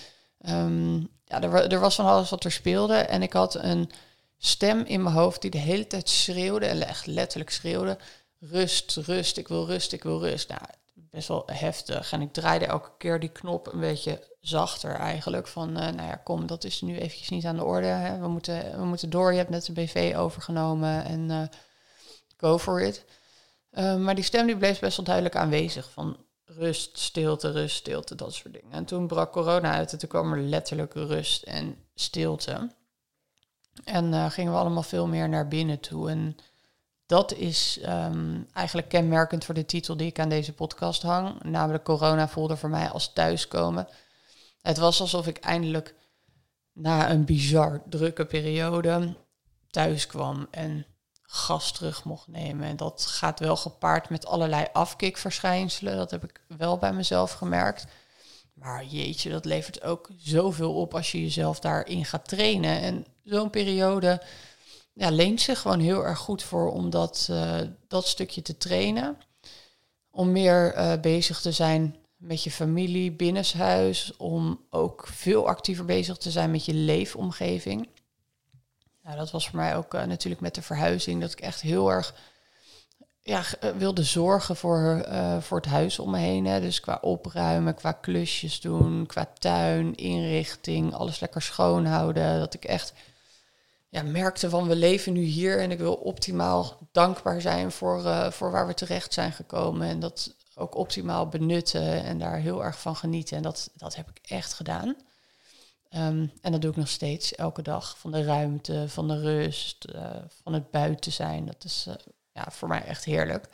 Um, 0.48 1.08
ja, 1.24 1.42
er, 1.42 1.72
er, 1.72 1.80
was 1.80 1.94
van 1.94 2.06
alles 2.06 2.30
wat 2.30 2.44
er 2.44 2.52
speelde. 2.52 2.94
En 2.94 3.22
ik 3.22 3.32
had 3.32 3.54
een 3.54 3.90
stem 4.38 4.84
in 4.84 5.02
mijn 5.02 5.14
hoofd 5.14 5.40
die 5.40 5.50
de 5.50 5.58
hele 5.58 5.86
tijd 5.86 6.08
schreeuwde, 6.08 6.66
en 6.66 6.86
echt 6.86 7.06
letterlijk 7.06 7.50
schreeuwde. 7.50 7.98
Rust, 8.38 8.96
rust, 8.96 9.36
ik 9.36 9.48
wil 9.48 9.66
rust, 9.66 9.92
ik 9.92 10.02
wil 10.02 10.20
rust. 10.20 10.48
Nou, 10.48 10.62
best 11.12 11.28
wel 11.28 11.42
heftig. 11.46 12.12
En 12.12 12.20
ik 12.20 12.32
draaide 12.32 12.66
elke 12.66 12.90
keer 12.98 13.20
die 13.20 13.28
knop 13.28 13.72
een 13.72 13.80
beetje 13.80 14.28
zachter 14.40 14.94
eigenlijk. 14.94 15.46
Van, 15.46 15.68
uh, 15.68 15.74
nou 15.74 16.08
ja, 16.08 16.14
kom, 16.16 16.46
dat 16.46 16.64
is 16.64 16.80
nu 16.80 16.98
eventjes 16.98 17.28
niet 17.28 17.44
aan 17.44 17.56
de 17.56 17.64
orde. 17.64 17.86
Hè. 17.86 18.18
We, 18.18 18.28
moeten, 18.28 18.78
we 18.78 18.84
moeten 18.84 19.10
door. 19.10 19.30
Je 19.30 19.38
hebt 19.38 19.50
net 19.50 19.66
de 19.66 19.72
BV 19.72 20.14
overgenomen 20.16 21.04
en 21.04 21.30
uh, 21.30 21.42
go 22.36 22.58
for 22.58 22.82
it. 22.82 23.04
Uh, 23.72 23.96
maar 23.96 24.14
die 24.14 24.24
stem 24.24 24.46
die 24.46 24.56
bleef 24.56 24.80
best 24.80 24.96
wel 24.96 25.06
duidelijk 25.06 25.36
aanwezig. 25.36 25.90
Van 25.90 26.16
rust, 26.44 26.98
stilte, 26.98 27.50
rust, 27.50 27.76
stilte, 27.76 28.14
dat 28.14 28.34
soort 28.34 28.52
dingen. 28.54 28.72
En 28.72 28.84
toen 28.84 29.06
brak 29.06 29.32
corona 29.32 29.72
uit 29.72 29.92
en 29.92 29.98
toen 29.98 30.08
kwam 30.08 30.32
er 30.32 30.40
letterlijk 30.40 30.94
rust 30.94 31.42
en 31.42 31.76
stilte. 31.94 32.74
En 33.84 34.30
gingen 34.30 34.52
we 34.52 34.58
allemaal 34.58 34.82
veel 34.82 35.06
meer 35.06 35.28
naar 35.28 35.48
binnen 35.48 35.80
toe. 35.80 36.10
En 36.10 36.36
dat 37.06 37.32
is 37.32 37.78
um, 37.86 38.46
eigenlijk 38.52 38.88
kenmerkend 38.88 39.44
voor 39.44 39.54
de 39.54 39.64
titel 39.64 39.96
die 39.96 40.06
ik 40.06 40.18
aan 40.18 40.28
deze 40.28 40.52
podcast 40.52 41.02
hang. 41.02 41.42
Namelijk 41.42 41.84
corona 41.84 42.28
voelde 42.28 42.56
voor 42.56 42.70
mij 42.70 42.88
als 42.88 43.12
thuiskomen. 43.12 43.88
Het 44.62 44.78
was 44.78 45.00
alsof 45.00 45.26
ik 45.26 45.38
eindelijk 45.38 45.94
na 46.72 47.10
een 47.10 47.24
bizar 47.24 47.82
drukke 47.88 48.26
periode 48.26 49.16
thuis 49.70 50.06
kwam 50.06 50.46
en 50.50 50.86
gas 51.22 51.72
terug 51.72 52.04
mocht 52.04 52.28
nemen. 52.28 52.66
En 52.66 52.76
dat 52.76 53.06
gaat 53.06 53.40
wel 53.40 53.56
gepaard 53.56 54.08
met 54.08 54.26
allerlei 54.26 54.66
afkikverschijnselen. 54.72 55.96
Dat 55.96 56.10
heb 56.10 56.24
ik 56.24 56.40
wel 56.48 56.78
bij 56.78 56.92
mezelf 56.92 57.32
gemerkt. 57.32 57.86
Maar 58.54 58.84
jeetje, 58.84 59.30
dat 59.30 59.44
levert 59.44 59.82
ook 59.82 60.10
zoveel 60.16 60.74
op 60.74 60.94
als 60.94 61.12
je 61.12 61.22
jezelf 61.22 61.60
daarin 61.60 62.04
gaat 62.04 62.28
trainen. 62.28 62.80
En 62.80 63.06
zo'n 63.24 63.50
periode 63.50 64.22
ja, 64.94 65.10
leent 65.10 65.40
zich 65.40 65.60
gewoon 65.60 65.80
heel 65.80 66.04
erg 66.04 66.18
goed 66.18 66.42
voor 66.42 66.72
om 66.72 66.90
dat, 66.90 67.28
uh, 67.30 67.60
dat 67.88 68.06
stukje 68.06 68.42
te 68.42 68.56
trainen. 68.56 69.16
Om 70.10 70.32
meer 70.32 70.76
uh, 70.76 70.92
bezig 71.00 71.40
te 71.40 71.52
zijn 71.52 71.96
met 72.16 72.42
je 72.42 72.50
familie 72.50 73.12
binnenshuis, 73.12 74.16
om 74.16 74.60
ook 74.70 75.06
veel 75.06 75.48
actiever 75.48 75.84
bezig 75.84 76.16
te 76.16 76.30
zijn 76.30 76.50
met 76.50 76.64
je 76.64 76.74
leefomgeving. 76.74 77.88
Nou, 79.02 79.16
dat 79.16 79.30
was 79.30 79.48
voor 79.48 79.58
mij 79.58 79.76
ook 79.76 79.94
uh, 79.94 80.04
natuurlijk 80.04 80.40
met 80.42 80.54
de 80.54 80.62
verhuizing, 80.62 81.20
dat 81.20 81.32
ik 81.32 81.40
echt 81.40 81.60
heel 81.60 81.90
erg 81.90 82.14
ja, 83.22 83.42
eh, 83.60 83.70
wilde 83.70 84.02
zorgen 84.02 84.56
voor, 84.56 85.06
voor 85.40 85.56
het 85.56 85.66
huis 85.66 85.98
om 85.98 86.10
me 86.10 86.18
heen. 86.18 86.46
Hè. 86.46 86.60
Dus 86.60 86.80
qua 86.80 86.98
opruimen, 87.00 87.74
qua 87.74 87.92
klusjes 87.92 88.60
doen, 88.60 89.06
qua 89.06 89.26
tuin, 89.38 89.94
inrichting, 89.94 90.94
alles 90.94 91.20
lekker 91.20 91.42
schoonhouden. 91.42 92.38
Dat 92.38 92.54
ik 92.54 92.64
echt 92.64 92.92
ja, 93.92 94.02
merkte 94.02 94.50
van 94.50 94.68
we 94.68 94.76
leven 94.76 95.12
nu 95.12 95.22
hier 95.22 95.60
en 95.60 95.70
ik 95.70 95.78
wil 95.78 95.94
optimaal 95.94 96.78
dankbaar 96.92 97.40
zijn 97.40 97.72
voor, 97.72 98.04
uh, 98.04 98.30
voor 98.30 98.50
waar 98.50 98.66
we 98.66 98.74
terecht 98.74 99.12
zijn 99.12 99.32
gekomen. 99.32 99.88
En 99.88 100.00
dat 100.00 100.34
ook 100.54 100.74
optimaal 100.74 101.28
benutten 101.28 102.04
en 102.04 102.18
daar 102.18 102.36
heel 102.36 102.64
erg 102.64 102.80
van 102.80 102.96
genieten. 102.96 103.36
En 103.36 103.42
dat, 103.42 103.70
dat 103.76 103.96
heb 103.96 104.10
ik 104.10 104.30
echt 104.30 104.52
gedaan. 104.52 104.86
Um, 105.96 106.32
en 106.40 106.52
dat 106.52 106.60
doe 106.60 106.70
ik 106.70 106.76
nog 106.76 106.88
steeds, 106.88 107.34
elke 107.34 107.62
dag. 107.62 107.98
Van 107.98 108.10
de 108.10 108.24
ruimte, 108.24 108.88
van 108.88 109.08
de 109.08 109.20
rust, 109.20 109.84
uh, 109.94 110.10
van 110.42 110.52
het 110.52 110.70
buiten 110.70 111.12
zijn. 111.12 111.46
Dat 111.46 111.64
is 111.64 111.86
uh, 111.88 111.94
ja, 112.32 112.46
voor 112.50 112.68
mij 112.68 112.84
echt 112.84 113.04
heerlijk. 113.04 113.48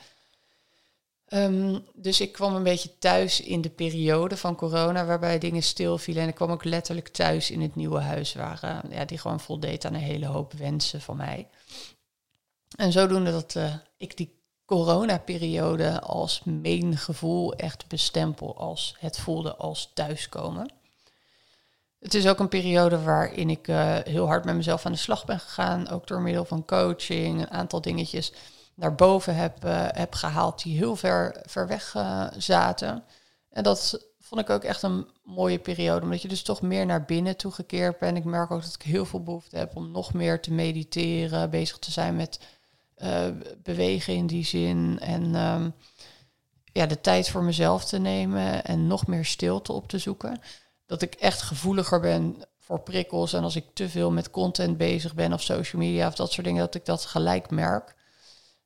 Um, 1.31 1.85
dus 1.95 2.21
ik 2.21 2.33
kwam 2.33 2.55
een 2.55 2.63
beetje 2.63 2.99
thuis 2.99 3.41
in 3.41 3.61
de 3.61 3.71
periode 3.71 4.37
van 4.37 4.57
corona, 4.57 5.05
waarbij 5.05 5.39
dingen 5.39 5.63
stilvielen. 5.63 6.23
En 6.23 6.29
ik 6.29 6.35
kwam 6.35 6.51
ook 6.51 6.65
letterlijk 6.65 7.09
thuis 7.09 7.51
in 7.51 7.61
het 7.61 7.75
nieuwe 7.75 8.01
huis, 8.01 8.35
waar 8.35 8.61
uh, 8.65 8.97
ja, 8.97 9.05
die 9.05 9.19
gewoon 9.19 9.41
voldeed 9.41 9.85
aan 9.85 9.95
een 9.95 10.01
hele 10.01 10.27
hoop 10.27 10.53
wensen 10.53 11.01
van 11.01 11.17
mij. 11.17 11.49
En 12.77 12.93
zodoende 12.93 13.31
dat 13.31 13.57
ik 13.97 14.17
die 14.17 14.37
coronaperiode 14.65 16.01
als 16.01 16.43
main 16.45 16.97
gevoel 16.97 17.55
echt 17.55 17.89
bestempel 17.89 18.57
als 18.57 18.97
het 18.99 19.19
voelde 19.19 19.57
als 19.57 19.91
thuiskomen. 19.95 20.73
Het 21.99 22.15
is 22.15 22.27
ook 22.27 22.39
een 22.39 22.49
periode 22.49 23.03
waarin 23.03 23.51
ik 23.51 23.69
uh, 23.69 23.97
heel 24.05 24.27
hard 24.27 24.45
met 24.45 24.55
mezelf 24.55 24.87
aan 24.87 24.93
de 24.93 24.99
slag 24.99 25.25
ben 25.25 25.41
gegaan. 25.41 25.89
Ook 25.89 26.07
door 26.07 26.21
middel 26.21 26.45
van 26.45 26.65
coaching, 26.65 27.41
een 27.41 27.51
aantal 27.51 27.81
dingetjes 27.81 28.33
naar 28.79 28.95
boven 28.95 29.35
heb, 29.35 29.65
uh, 29.65 29.87
heb 29.89 30.15
gehaald 30.15 30.63
die 30.63 30.77
heel 30.77 30.97
ver, 30.97 31.43
ver 31.47 31.67
weg 31.67 31.95
uh, 31.95 32.27
zaten. 32.37 33.05
En 33.51 33.63
dat 33.63 34.07
vond 34.21 34.41
ik 34.41 34.51
ook 34.51 34.65
echt 34.65 34.83
een 34.83 35.07
mooie 35.25 35.59
periode, 35.59 36.03
omdat 36.03 36.23
je 36.23 36.29
dus 36.29 36.43
toch 36.43 36.63
meer 36.63 36.87
naar 36.87 37.05
binnen 37.05 37.37
toegekeerd 37.37 37.99
bent. 37.99 38.17
Ik 38.17 38.25
merk 38.25 38.51
ook 38.51 38.63
dat 38.63 38.75
ik 38.75 38.83
heel 38.83 39.05
veel 39.05 39.23
behoefte 39.23 39.57
heb 39.57 39.77
om 39.77 39.91
nog 39.91 40.13
meer 40.13 40.41
te 40.41 40.53
mediteren, 40.53 41.51
bezig 41.51 41.79
te 41.79 41.91
zijn 41.91 42.17
met 42.17 42.41
bewegen 43.63 44.15
in 44.15 44.27
die 44.27 44.45
zin. 44.45 44.99
En 45.01 45.35
um, 45.35 45.75
ja, 46.73 46.87
de 46.87 47.01
tijd 47.01 47.29
voor 47.29 47.43
mezelf 47.43 47.85
te 47.85 47.99
nemen 47.99 48.65
en 48.65 48.87
nog 48.87 49.07
meer 49.07 49.25
stilte 49.25 49.73
op 49.73 49.89
te 49.89 49.99
zoeken 49.99 50.41
dat 50.87 51.03
ik 51.03 51.15
echt 51.15 51.43
gevoeliger 51.43 52.01
ben 52.01 52.37
voor 52.59 52.81
prikkels. 52.81 53.33
En 53.33 53.43
als 53.43 53.57
ik 53.57 53.65
te 53.73 53.89
veel 53.89 54.11
met 54.11 54.31
content 54.31 54.77
bezig 54.77 55.15
ben 55.15 55.33
of 55.33 55.43
social 55.43 55.83
media 55.83 56.07
of 56.07 56.15
dat 56.15 56.33
soort 56.33 56.47
dingen, 56.47 56.65
dat 56.65 56.75
ik 56.75 56.85
dat 56.85 57.05
gelijk 57.05 57.51
merk. 57.51 57.97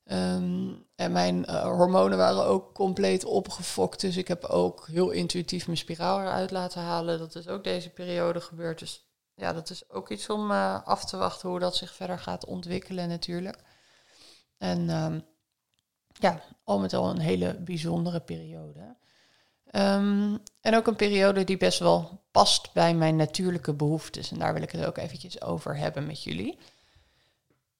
Um, 0.05 0.87
en 0.95 1.13
mijn 1.13 1.45
uh, 1.49 1.63
hormonen 1.63 2.19
waren 2.19 2.45
ook 2.45 2.75
compleet 2.75 3.25
opgefokt. 3.25 4.01
Dus 4.01 4.17
ik 4.17 4.29
heb 4.29 4.45
ook 4.45 4.87
heel 4.87 5.11
intuïtief 5.11 5.67
mijn 5.67 5.79
spiraal 5.79 6.21
eruit 6.21 6.51
laten 6.51 6.83
halen. 6.83 7.19
Dat 7.19 7.35
is 7.35 7.49
ook 7.49 7.65
deze 7.65 7.91
periode 7.91 8.41
gebeurd. 8.41 8.79
Dus 8.79 9.07
ja, 9.35 9.53
dat 9.53 9.71
is 9.71 9.91
ook 9.91 10.11
iets 10.11 10.29
om 10.29 10.51
uh, 10.51 10.83
af 10.85 11.05
te 11.05 11.17
wachten 11.17 11.49
hoe 11.49 11.59
dat 11.59 11.77
zich 11.77 11.95
verder 11.95 12.19
gaat 12.19 12.45
ontwikkelen 12.45 13.09
natuurlijk. 13.09 13.59
En 14.59 14.91
um, 14.91 15.25
ja, 16.09 16.43
al 16.65 16.79
met 16.79 16.93
al 16.95 17.11
een 17.11 17.19
hele 17.19 17.55
bijzondere 17.55 18.21
periode. 18.21 18.97
Um, 19.71 20.43
en 20.61 20.75
ook 20.77 20.87
een 20.87 20.97
periode 20.97 21.45
die 21.45 21.57
best 21.57 21.79
wel 21.79 22.23
past 22.31 22.73
bij 22.73 22.95
mijn 22.95 23.17
natuurlijke 23.17 23.75
behoeftes. 23.75 24.31
En 24.31 24.39
daar 24.39 24.53
wil 24.55 24.63
ik 24.63 24.71
het 24.71 24.85
ook 24.85 24.97
eventjes 24.97 25.43
over 25.43 25.77
hebben 25.77 26.07
met 26.07 26.23
jullie. 26.23 26.59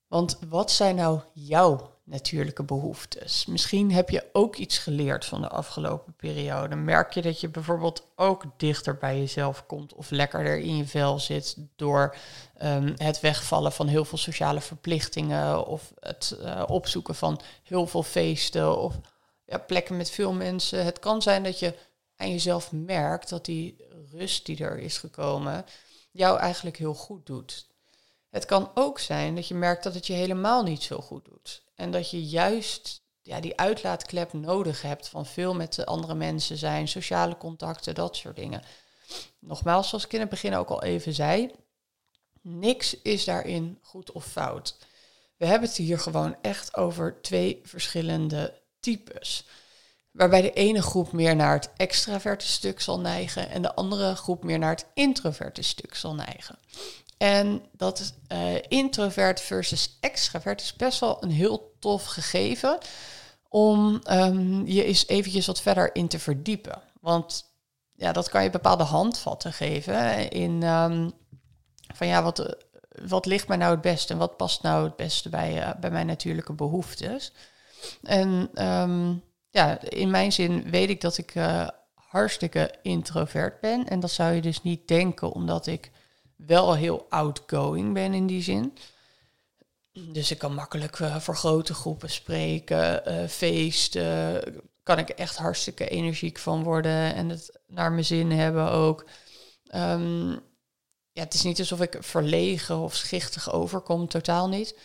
Want 0.07 0.39
wat 0.49 0.71
zijn 0.71 0.97
nou 0.97 1.21
jouw 1.33 1.92
natuurlijke 2.05 2.63
behoeftes? 2.63 3.47
Misschien 3.47 3.93
heb 3.93 4.11
je 4.11 4.29
ook 4.33 4.57
iets 4.57 4.79
geleerd 4.79 5.25
van 5.25 5.41
de 5.41 5.49
afgelopen 5.49 6.15
periode. 6.15 6.77
Merk 6.77 7.13
je 7.13 7.23
dat 7.23 7.41
je 7.41 7.49
bijvoorbeeld 7.49 8.07
ook 8.17 8.45
dichter 8.57 8.97
bij 8.97 9.19
jezelf 9.19 9.67
komt 9.67 9.95
of 9.95 10.11
lekkerder 10.11 10.59
in 10.59 10.77
je 10.77 10.87
vel 10.87 11.19
zit 11.19 11.57
door 11.77 12.17
um, 12.63 12.93
het 12.97 13.21
wegvallen 13.21 13.73
van 13.73 13.87
heel 13.87 14.05
veel 14.05 14.19
sociale 14.19 14.61
verplichtingen 14.61 15.67
of 15.67 15.93
het 16.01 16.37
uh, 16.41 16.63
opzoeken 16.67 17.15
van 17.15 17.41
heel 17.63 17.87
veel 17.87 18.03
feesten 18.03 18.79
of 18.79 18.95
ja, 19.45 19.59
plekken 19.59 19.97
met 19.97 20.11
veel 20.11 20.33
mensen. 20.33 20.85
Het 20.85 20.99
kan 20.99 21.23
zijn 21.23 21.43
dat 21.43 21.59
je 21.59 21.75
aan 22.17 22.31
jezelf 22.31 22.73
merkt 22.73 23.29
dat 23.29 23.45
die 23.45 23.77
rust 24.11 24.47
die 24.47 24.65
er 24.65 24.79
is 24.79 24.99
gekomen 24.99 25.65
jou 26.13 26.39
eigenlijk 26.39 26.77
heel 26.77 26.95
goed 26.95 27.27
doet. 27.27 27.67
Het 28.33 28.45
kan 28.45 28.71
ook 28.75 28.99
zijn 28.99 29.35
dat 29.35 29.49
je 29.49 29.55
merkt 29.55 29.83
dat 29.83 29.95
het 29.95 30.07
je 30.07 30.13
helemaal 30.13 30.63
niet 30.63 30.83
zo 30.83 30.99
goed 30.99 31.25
doet. 31.25 31.63
En 31.75 31.91
dat 31.91 32.11
je 32.11 32.25
juist 32.25 33.03
ja, 33.23 33.41
die 33.41 33.59
uitlaatklep 33.59 34.33
nodig 34.33 34.83
hebt 34.83 35.09
van 35.09 35.27
veel 35.27 35.55
met 35.55 35.75
de 35.75 35.87
andere 35.87 36.15
mensen 36.15 36.57
zijn, 36.57 36.89
sociale 36.89 37.37
contacten, 37.37 37.95
dat 37.95 38.17
soort 38.17 38.37
dingen. 38.37 38.63
Nogmaals, 39.39 39.89
zoals 39.89 40.05
ik 40.05 40.13
in 40.13 40.21
het 40.21 40.29
begin 40.29 40.55
ook 40.55 40.69
al 40.69 40.83
even 40.83 41.15
zei, 41.15 41.51
niks 42.41 43.01
is 43.03 43.25
daarin 43.25 43.79
goed 43.83 44.13
of 44.13 44.27
fout. 44.27 44.77
We 45.37 45.47
hebben 45.47 45.69
het 45.69 45.79
hier 45.79 45.99
gewoon 45.99 46.37
echt 46.43 46.77
over 46.77 47.21
twee 47.21 47.61
verschillende 47.65 48.61
types. 48.81 49.47
Waarbij 50.11 50.43
de 50.43 50.53
ene 50.53 50.83
groep 50.83 51.13
meer 51.13 51.37
naar 51.37 51.55
het 51.55 51.71
extraverte 51.77 52.47
stuk 52.47 52.81
zal 52.81 53.01
neigen 53.01 53.49
en 53.49 53.63
de 53.63 53.75
andere 53.75 54.15
groep 54.15 54.45
meer 54.45 54.59
naar 54.59 54.75
het 54.75 54.87
introverte 54.95 55.63
stuk 55.63 55.95
zal 55.95 56.15
neigen. 56.15 56.59
En 57.23 57.63
dat 57.73 58.15
uh, 58.33 58.55
introvert 58.69 59.41
versus 59.41 59.99
extravert 60.01 60.61
is 60.61 60.77
best 60.77 61.01
wel 61.01 61.23
een 61.23 61.31
heel 61.31 61.77
tof 61.79 62.05
gegeven 62.05 62.79
om 63.49 64.01
um, 64.11 64.67
je 64.67 64.85
eens 64.85 65.07
eventjes 65.07 65.47
wat 65.47 65.61
verder 65.61 65.95
in 65.95 66.09
te 66.09 66.19
verdiepen. 66.19 66.83
Want 67.01 67.45
ja, 67.93 68.13
dat 68.13 68.29
kan 68.29 68.43
je 68.43 68.51
bepaalde 68.51 68.83
handvatten 68.83 69.53
geven 69.53 70.29
in 70.31 70.63
um, 70.63 71.13
van 71.95 72.07
ja, 72.07 72.23
wat, 72.23 72.57
wat 73.07 73.27
ligt 73.27 73.49
mij 73.49 73.57
nou 73.57 73.73
het 73.73 73.81
beste 73.81 74.13
en 74.13 74.19
wat 74.19 74.37
past 74.37 74.63
nou 74.63 74.85
het 74.85 74.97
beste 74.97 75.29
bij, 75.29 75.57
uh, 75.57 75.71
bij 75.81 75.91
mijn 75.91 76.07
natuurlijke 76.07 76.53
behoeftes. 76.53 77.33
En 78.03 78.51
um, 78.69 79.23
ja, 79.51 79.81
in 79.81 80.11
mijn 80.11 80.33
zin 80.33 80.71
weet 80.71 80.89
ik 80.89 81.01
dat 81.01 81.19
ik 81.19 81.35
uh, 81.35 81.69
hartstikke 81.95 82.75
introvert 82.83 83.61
ben. 83.61 83.89
En 83.89 84.01
dat 84.01 84.11
zou 84.11 84.35
je 84.35 84.41
dus 84.41 84.63
niet 84.63 84.89
denken, 84.89 85.33
omdat 85.33 85.67
ik 85.67 85.91
wel 86.47 86.75
heel 86.75 87.07
outgoing 87.09 87.95
ben 87.95 88.15
in 88.15 88.27
die 88.27 88.43
zin. 88.43 88.77
Dus 89.93 90.31
ik 90.31 90.39
kan 90.39 90.55
makkelijk 90.55 90.99
uh, 90.99 91.17
voor 91.17 91.37
grote 91.37 91.75
groepen 91.75 92.11
spreken, 92.11 93.03
uh, 93.09 93.29
feesten. 93.29 94.43
Kan 94.83 94.99
ik 94.99 95.09
echt 95.09 95.37
hartstikke 95.37 95.89
energiek 95.89 96.39
van 96.39 96.63
worden 96.63 97.15
en 97.15 97.29
het 97.29 97.61
naar 97.67 97.93
mijn 97.93 98.05
zin 98.05 98.31
hebben 98.31 98.71
ook. 98.71 99.05
Um, 99.75 100.31
ja, 101.13 101.23
het 101.23 101.35
is 101.35 101.43
niet 101.43 101.59
alsof 101.59 101.81
ik 101.81 101.97
verlegen 102.01 102.79
of 102.79 102.95
schichtig 102.95 103.53
overkom, 103.53 104.09
totaal 104.09 104.49
niet. 104.49 104.79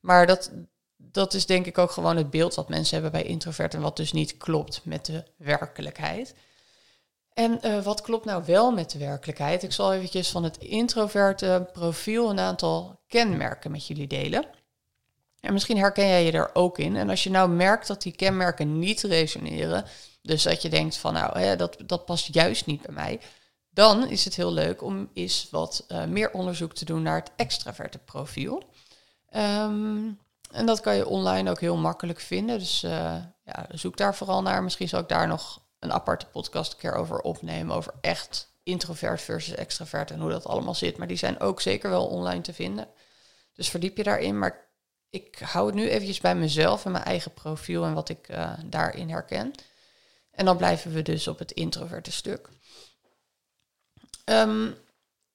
Maar 0.00 0.26
dat, 0.26 0.52
dat 0.96 1.34
is 1.34 1.46
denk 1.46 1.66
ik 1.66 1.78
ook 1.78 1.90
gewoon 1.90 2.16
het 2.16 2.30
beeld 2.30 2.54
wat 2.54 2.68
mensen 2.68 2.94
hebben 2.94 3.20
bij 3.20 3.30
introverten, 3.30 3.80
wat 3.80 3.96
dus 3.96 4.12
niet 4.12 4.36
klopt 4.36 4.80
met 4.84 5.06
de 5.06 5.24
werkelijkheid. 5.36 6.34
En 7.34 7.58
uh, 7.62 7.82
wat 7.82 8.00
klopt 8.00 8.24
nou 8.24 8.44
wel 8.44 8.70
met 8.70 8.90
de 8.90 8.98
werkelijkheid? 8.98 9.62
Ik 9.62 9.72
zal 9.72 9.92
eventjes 9.92 10.30
van 10.30 10.44
het 10.44 10.56
introverte 10.58 11.68
profiel 11.72 12.30
een 12.30 12.40
aantal 12.40 13.00
kenmerken 13.06 13.70
met 13.70 13.86
jullie 13.86 14.06
delen. 14.06 14.44
En 15.40 15.52
misschien 15.52 15.78
herken 15.78 16.06
jij 16.06 16.24
je 16.24 16.32
er 16.32 16.54
ook 16.54 16.78
in. 16.78 16.96
En 16.96 17.10
als 17.10 17.24
je 17.24 17.30
nou 17.30 17.50
merkt 17.50 17.86
dat 17.86 18.02
die 18.02 18.12
kenmerken 18.12 18.78
niet 18.78 19.02
resoneren, 19.02 19.84
dus 20.22 20.42
dat 20.42 20.62
je 20.62 20.68
denkt 20.68 20.96
van 20.96 21.12
nou, 21.12 21.38
hè, 21.38 21.56
dat, 21.56 21.76
dat 21.86 22.04
past 22.04 22.34
juist 22.34 22.66
niet 22.66 22.82
bij 22.82 22.94
mij, 22.94 23.20
dan 23.70 24.08
is 24.08 24.24
het 24.24 24.36
heel 24.36 24.52
leuk 24.52 24.82
om 24.82 25.10
eens 25.12 25.48
wat 25.50 25.84
uh, 25.88 26.04
meer 26.04 26.30
onderzoek 26.32 26.74
te 26.74 26.84
doen 26.84 27.02
naar 27.02 27.18
het 27.18 27.30
extraverte 27.36 27.98
profiel. 27.98 28.62
Um, 29.36 30.18
en 30.50 30.66
dat 30.66 30.80
kan 30.80 30.96
je 30.96 31.06
online 31.06 31.50
ook 31.50 31.60
heel 31.60 31.76
makkelijk 31.76 32.20
vinden. 32.20 32.58
Dus 32.58 32.84
uh, 32.84 33.16
ja, 33.44 33.66
zoek 33.70 33.96
daar 33.96 34.14
vooral 34.14 34.42
naar. 34.42 34.62
Misschien 34.62 34.88
zal 34.88 35.00
ik 35.00 35.08
daar 35.08 35.28
nog 35.28 35.60
een 35.82 35.92
aparte 35.92 36.26
podcast 36.26 36.72
een 36.72 36.78
keer 36.78 36.94
over 36.94 37.20
opnemen. 37.20 37.76
Over 37.76 37.94
echt 38.00 38.50
introvert 38.62 39.20
versus 39.20 39.54
extravert 39.54 40.10
en 40.10 40.20
hoe 40.20 40.30
dat 40.30 40.46
allemaal 40.46 40.74
zit. 40.74 40.96
Maar 40.96 41.06
die 41.06 41.16
zijn 41.16 41.40
ook 41.40 41.60
zeker 41.60 41.90
wel 41.90 42.06
online 42.06 42.40
te 42.40 42.52
vinden. 42.52 42.88
Dus 43.54 43.68
verdiep 43.68 43.96
je 43.96 44.02
daarin. 44.02 44.38
Maar 44.38 44.68
ik 45.10 45.38
hou 45.38 45.66
het 45.66 45.74
nu 45.74 45.88
eventjes 45.88 46.20
bij 46.20 46.34
mezelf 46.34 46.84
en 46.84 46.92
mijn 46.92 47.04
eigen 47.04 47.34
profiel 47.34 47.84
en 47.84 47.94
wat 47.94 48.08
ik 48.08 48.28
uh, 48.28 48.52
daarin 48.64 49.10
herken. 49.10 49.52
En 50.30 50.44
dan 50.44 50.56
blijven 50.56 50.92
we 50.92 51.02
dus 51.02 51.28
op 51.28 51.38
het 51.38 51.52
introverte 51.52 52.12
stuk. 52.12 52.48
Um, 54.24 54.76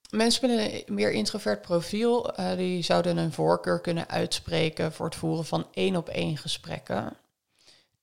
Mensen 0.09 0.49
met 0.49 0.83
een 0.87 0.95
meer 0.95 1.11
introvert 1.11 1.61
profiel, 1.61 2.39
uh, 2.39 2.55
die 2.55 2.83
zouden 2.83 3.17
een 3.17 3.33
voorkeur 3.33 3.81
kunnen 3.81 4.09
uitspreken 4.09 4.93
voor 4.93 5.05
het 5.05 5.15
voeren 5.15 5.45
van 5.45 5.67
één 5.73 5.95
op 5.95 6.09
één 6.09 6.37
gesprekken. 6.37 7.17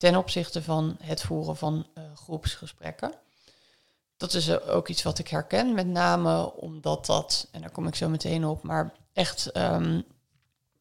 Ten 0.05 0.17
opzichte 0.17 0.63
van 0.63 0.97
het 1.03 1.23
voeren 1.23 1.57
van 1.57 1.87
uh, 1.99 2.05
groepsgesprekken. 2.15 3.13
Dat 4.17 4.35
is 4.35 4.49
uh, 4.49 4.57
ook 4.69 4.89
iets 4.89 5.03
wat 5.03 5.19
ik 5.19 5.29
herken, 5.29 5.75
met 5.75 5.87
name 5.87 6.53
omdat 6.57 7.07
dat, 7.07 7.49
en 7.53 7.61
daar 7.61 7.71
kom 7.71 7.87
ik 7.87 7.95
zo 7.95 8.09
meteen 8.09 8.45
op, 8.45 8.63
maar 8.63 8.93
echt 9.13 9.57
um, 9.57 9.83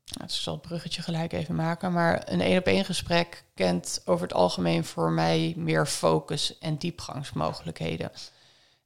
nou, 0.06 0.24
ik 0.24 0.30
zal 0.30 0.54
het 0.54 0.62
bruggetje 0.62 1.02
gelijk 1.02 1.34
even 1.34 1.56
maken, 1.56 1.92
maar 1.92 2.22
een 2.26 2.42
één 2.42 2.58
op 2.58 2.66
één 2.66 2.86
gesprek 2.86 3.44
kent 3.54 4.02
over 4.06 4.28
het 4.28 4.36
algemeen 4.36 4.86
voor 4.86 5.12
mij 5.12 5.54
meer 5.58 5.86
focus 5.86 6.58
en 6.58 6.78
diepgangsmogelijkheden. 6.78 8.12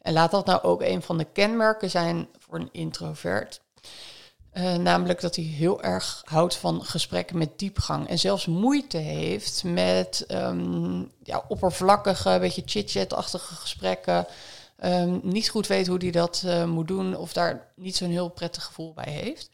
En 0.02 0.14
laat 0.14 0.32
dat 0.32 0.46
nou 0.46 0.62
ook 0.62 0.82
een 0.82 1.02
van 1.02 1.18
de 1.18 1.26
kenmerken 1.26 1.90
zijn 1.90 2.28
voor 2.38 2.60
een 2.60 2.70
introvert. 2.72 3.62
Uh, 4.58 4.76
namelijk 4.76 5.22
dat 5.22 5.36
hij 5.36 5.46
heel 5.46 5.84
erg 5.84 6.22
houdt 6.26 6.56
van 6.56 6.86
gesprekken 6.86 7.38
met 7.38 7.60
diepgang. 7.60 8.08
En 8.08 8.20
zelfs 8.20 8.46
moeite 8.46 8.98
heeft 8.98 9.64
met 9.64 10.26
um, 10.28 11.12
ja, 11.24 11.44
oppervlakkige, 11.48 12.38
beetje 12.40 12.62
chit-chat-achtige 12.66 13.56
gesprekken. 13.56 14.28
Um, 14.84 15.20
niet 15.24 15.50
goed 15.50 15.68
weet 15.68 15.88
hoe 15.88 15.98
hij 15.98 16.12
dat 16.12 16.44
uh, 16.46 16.66
moet 16.66 16.88
doen 16.88 17.16
of 17.16 17.34
daar 17.34 17.72
niet 17.76 17.96
zo'n 17.96 18.10
heel 18.10 18.30
prettig 18.30 18.64
gevoel 18.64 18.94
bij 18.94 19.12
heeft. 19.12 19.50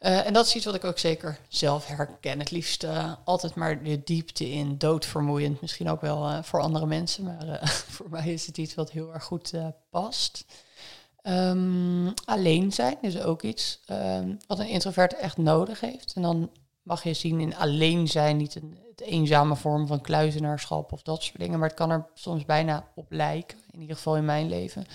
Uh, 0.00 0.26
en 0.26 0.32
dat 0.32 0.46
is 0.46 0.54
iets 0.54 0.64
wat 0.64 0.74
ik 0.74 0.84
ook 0.84 0.98
zeker 0.98 1.38
zelf 1.48 1.86
herken. 1.86 2.38
Het 2.38 2.50
liefst 2.50 2.86
altijd 3.24 3.54
maar 3.54 3.82
de 3.82 4.02
diepte 4.04 4.50
in, 4.50 4.78
doodvermoeiend. 4.78 5.60
Misschien 5.60 5.90
ook 5.90 6.00
wel 6.00 6.42
voor 6.42 6.60
andere 6.60 6.86
mensen, 6.86 7.24
maar 7.24 7.60
voor 7.96 8.10
mij 8.10 8.32
is 8.32 8.46
het 8.46 8.58
iets 8.58 8.74
wat 8.74 8.90
heel 8.90 9.12
erg 9.14 9.24
goed 9.24 9.52
past. 9.90 10.44
Um, 11.22 12.14
alleen 12.24 12.72
zijn 12.72 12.96
is 13.00 13.20
ook 13.20 13.42
iets 13.42 13.80
um, 13.90 14.38
wat 14.46 14.58
een 14.58 14.68
introvert 14.68 15.16
echt 15.16 15.36
nodig 15.36 15.80
heeft. 15.80 16.12
En 16.14 16.22
dan 16.22 16.50
mag 16.82 17.04
je 17.04 17.14
zien 17.14 17.40
in 17.40 17.56
alleen 17.56 18.08
zijn 18.08 18.36
niet 18.36 18.54
een 18.54 18.78
het 19.00 19.08
eenzame 19.08 19.56
vorm 19.56 19.86
van 19.86 20.00
kluizenaarschap 20.00 20.92
of 20.92 21.02
dat 21.02 21.22
soort 21.22 21.38
dingen. 21.38 21.58
Maar 21.58 21.68
het 21.68 21.78
kan 21.78 21.90
er 21.90 22.06
soms 22.14 22.44
bijna 22.44 22.88
op 22.94 23.06
lijken, 23.12 23.58
in 23.70 23.80
ieder 23.80 23.96
geval 23.96 24.16
in 24.16 24.24
mijn 24.24 24.48
leven. 24.48 24.86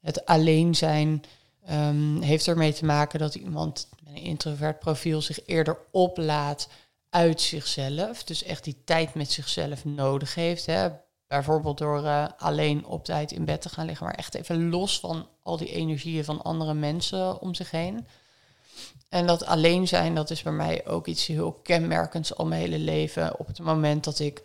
Het 0.00 0.24
alleen 0.24 0.74
zijn 0.74 1.22
um, 1.70 2.20
heeft 2.20 2.46
ermee 2.46 2.72
te 2.72 2.84
maken 2.84 3.18
dat 3.18 3.34
iemand 3.34 3.88
met 4.04 4.12
een 4.14 4.22
introvert 4.22 4.78
profiel 4.78 5.22
zich 5.22 5.46
eerder 5.46 5.78
oplaat 5.90 6.68
uit 7.10 7.40
zichzelf. 7.40 8.24
Dus 8.24 8.42
echt 8.42 8.64
die 8.64 8.82
tijd 8.84 9.14
met 9.14 9.30
zichzelf 9.30 9.84
nodig 9.84 10.34
heeft. 10.34 10.66
Hè. 10.66 10.88
Bijvoorbeeld 11.32 11.78
door 11.78 12.02
uh, 12.02 12.26
alleen 12.36 12.86
op 12.86 13.04
tijd 13.04 13.32
in 13.32 13.44
bed 13.44 13.62
te 13.62 13.68
gaan 13.68 13.86
liggen, 13.86 14.06
maar 14.06 14.14
echt 14.14 14.34
even 14.34 14.68
los 14.68 15.00
van 15.00 15.26
al 15.42 15.56
die 15.56 15.72
energieën 15.72 16.24
van 16.24 16.42
andere 16.42 16.74
mensen 16.74 17.40
om 17.40 17.54
zich 17.54 17.70
heen. 17.70 18.06
En 19.08 19.26
dat 19.26 19.46
alleen 19.46 19.88
zijn, 19.88 20.14
dat 20.14 20.30
is 20.30 20.42
bij 20.42 20.52
mij 20.52 20.86
ook 20.86 21.06
iets 21.06 21.26
heel 21.26 21.52
kenmerkends 21.52 22.36
al 22.36 22.46
mijn 22.46 22.60
hele 22.60 22.78
leven. 22.78 23.38
Op 23.38 23.46
het 23.46 23.58
moment 23.58 24.04
dat 24.04 24.18
ik 24.18 24.42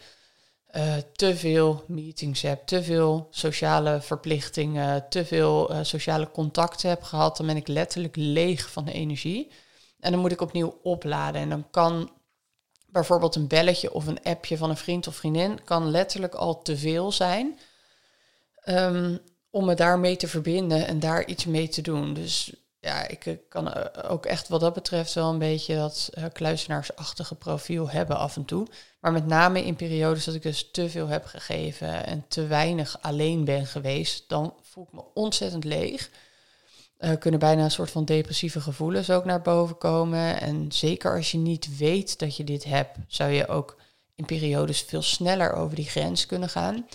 uh, 0.76 0.94
te 1.14 1.36
veel 1.36 1.84
meetings 1.88 2.42
heb, 2.42 2.66
te 2.66 2.84
veel 2.84 3.28
sociale 3.30 4.02
verplichtingen, 4.02 5.10
te 5.10 5.26
veel 5.26 5.72
uh, 5.72 5.80
sociale 5.82 6.32
contacten 6.32 6.90
heb 6.90 7.04
gehad, 7.04 7.38
dan 7.38 7.46
ben 7.46 7.56
ik 7.56 7.68
letterlijk 7.68 8.16
leeg 8.16 8.72
van 8.72 8.86
de 8.86 8.94
energie. 8.94 9.52
En 10.00 10.12
dan 10.12 10.20
moet 10.20 10.32
ik 10.32 10.42
opnieuw 10.42 10.80
opladen. 10.84 11.42
En 11.42 11.50
dan 11.50 11.66
kan 11.72 12.12
bijvoorbeeld 12.98 13.36
een 13.36 13.48
belletje 13.48 13.94
of 13.94 14.08
een 14.08 14.24
appje 14.24 14.58
van 14.58 14.70
een 14.70 14.78
vriend 14.78 15.08
of 15.08 15.16
vriendin 15.16 15.64
kan 15.64 15.92
letterlijk 15.92 16.34
al 16.34 16.62
te 16.62 16.78
veel 16.78 17.12
zijn. 17.12 17.60
Um, 18.66 19.20
om 19.50 19.66
me 19.66 19.74
daarmee 19.74 20.16
te 20.16 20.28
verbinden 20.28 20.88
en 20.88 21.00
daar 21.00 21.26
iets 21.26 21.46
mee 21.46 21.68
te 21.68 21.82
doen. 21.82 22.14
Dus 22.14 22.52
ja, 22.80 23.08
ik 23.08 23.26
eh, 23.26 23.34
kan 23.50 23.74
eh, 23.74 24.12
ook 24.12 24.26
echt 24.26 24.48
wat 24.48 24.60
dat 24.60 24.74
betreft 24.74 25.14
wel 25.14 25.30
een 25.30 25.40
beetje 25.40 25.76
dat 25.76 26.10
uh, 26.18 26.24
kluizenaarsachtige 26.34 27.36
profiel 27.36 27.90
hebben 27.90 28.18
af 28.18 28.36
en 28.36 28.46
toe. 28.46 28.68
Maar 29.00 29.12
met 29.12 29.26
name 29.26 29.66
in 29.66 29.76
periodes 29.76 30.24
dat 30.24 30.36
ik 30.36 30.42
dus 30.42 30.72
te 30.72 30.90
veel 30.90 31.08
heb 31.08 31.26
gegeven 31.26 32.06
en 32.06 32.26
te 32.28 32.48
weinig 32.48 32.98
alleen 33.02 33.46
ben 33.46 33.66
geweest, 33.66 34.30
dan 34.30 34.54
voel 34.62 34.84
ik 34.84 34.94
me 34.94 35.04
ontzettend 35.14 35.64
leeg. 35.64 36.10
Uh, 37.00 37.12
kunnen 37.20 37.40
bijna 37.40 37.64
een 37.64 37.72
soort 37.72 37.92
van 37.92 38.06
depressieve 38.06 38.62
gevoelens 38.62 39.10
ook 39.10 39.26
naar 39.26 39.42
boven 39.42 39.78
komen. 39.78 40.42
En 40.42 40.72
zeker 40.72 41.16
als 41.16 41.32
je 41.32 41.38
niet 41.38 41.78
weet 41.78 42.20
dat 42.20 42.38
je 42.38 42.44
dit 42.44 42.64
hebt, 42.64 42.98
zou 43.08 43.32
je 43.32 43.48
ook 43.48 43.78
in 44.16 44.26
periodes 44.26 44.82
veel 44.82 45.02
sneller 45.02 45.54
over 45.54 45.76
die 45.76 45.86
grens 45.86 46.26
kunnen 46.26 46.50
gaan. 46.50 46.86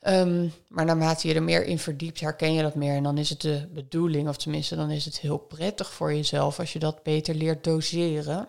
Um, 0.00 0.52
maar 0.68 0.84
naarmate 0.84 1.28
je 1.28 1.34
er 1.34 1.42
meer 1.42 1.64
in 1.64 1.78
verdiept, 1.78 2.20
herken 2.20 2.52
je 2.52 2.62
dat 2.62 2.74
meer. 2.74 2.94
En 2.94 3.02
dan 3.02 3.18
is 3.18 3.30
het 3.30 3.40
de 3.40 3.68
bedoeling, 3.72 4.28
of 4.28 4.36
tenminste, 4.36 4.76
dan 4.76 4.90
is 4.90 5.04
het 5.04 5.18
heel 5.18 5.38
prettig 5.38 5.92
voor 5.92 6.14
jezelf 6.14 6.58
als 6.58 6.72
je 6.72 6.78
dat 6.78 7.02
beter 7.02 7.34
leert 7.34 7.64
doseren. 7.64 8.48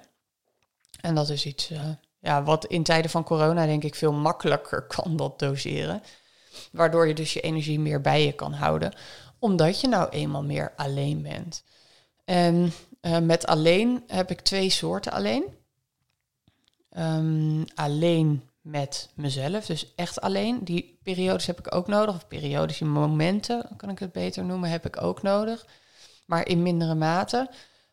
En 1.01 1.15
dat 1.15 1.29
is 1.29 1.45
iets 1.45 1.71
uh, 1.71 1.79
ja, 2.19 2.43
wat 2.43 2.65
in 2.65 2.83
tijden 2.83 3.11
van 3.11 3.23
corona, 3.23 3.65
denk 3.65 3.83
ik, 3.83 3.95
veel 3.95 4.13
makkelijker 4.13 4.81
kan 4.95 5.17
dat 5.17 5.39
doseren. 5.39 6.01
Waardoor 6.71 7.07
je 7.07 7.13
dus 7.13 7.33
je 7.33 7.41
energie 7.41 7.79
meer 7.79 8.01
bij 8.01 8.25
je 8.25 8.31
kan 8.31 8.53
houden 8.53 8.93
omdat 9.39 9.81
je 9.81 9.87
nou 9.87 10.09
eenmaal 10.09 10.43
meer 10.43 10.73
alleen 10.75 11.21
bent. 11.21 11.63
En 12.25 12.71
uh, 13.01 13.17
met 13.19 13.45
alleen 13.45 14.03
heb 14.07 14.31
ik 14.31 14.41
twee 14.41 14.69
soorten 14.69 15.11
alleen. 15.11 15.43
Um, 16.97 17.65
alleen 17.75 18.43
met 18.61 19.09
mezelf, 19.13 19.65
dus 19.65 19.93
echt 19.95 20.21
alleen. 20.21 20.63
Die 20.63 20.99
periodes 21.03 21.45
heb 21.45 21.59
ik 21.59 21.75
ook 21.75 21.87
nodig, 21.87 22.15
of 22.15 22.27
periodische 22.27 22.85
momenten, 22.85 23.69
kan 23.77 23.89
ik 23.89 23.99
het 23.99 24.11
beter 24.11 24.45
noemen, 24.45 24.69
heb 24.69 24.85
ik 24.85 25.01
ook 25.01 25.21
nodig. 25.21 25.65
Maar 26.25 26.47
in 26.47 26.61
mindere 26.61 26.95
mate. 26.95 27.49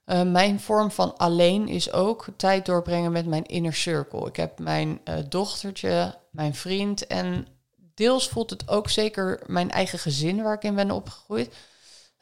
Uh, 0.07 0.22
mijn 0.22 0.61
vorm 0.61 0.90
van 0.90 1.16
alleen 1.16 1.68
is 1.68 1.92
ook 1.92 2.26
tijd 2.37 2.66
doorbrengen 2.66 3.12
met 3.12 3.26
mijn 3.26 3.44
inner 3.44 3.74
circle. 3.74 4.26
Ik 4.26 4.37
heb 4.37 4.59
mijn 4.59 5.00
uh, 5.04 5.14
dochtertje, 5.28 6.18
mijn 6.30 6.54
vriend 6.54 7.07
en 7.07 7.46
deels 7.94 8.28
voelt 8.28 8.50
het 8.50 8.68
ook 8.68 8.90
zeker 8.90 9.42
mijn 9.46 9.70
eigen 9.70 9.98
gezin 9.98 10.42
waar 10.42 10.54
ik 10.54 10.62
in 10.62 10.74
ben 10.74 10.90
opgegroeid. 10.90 11.54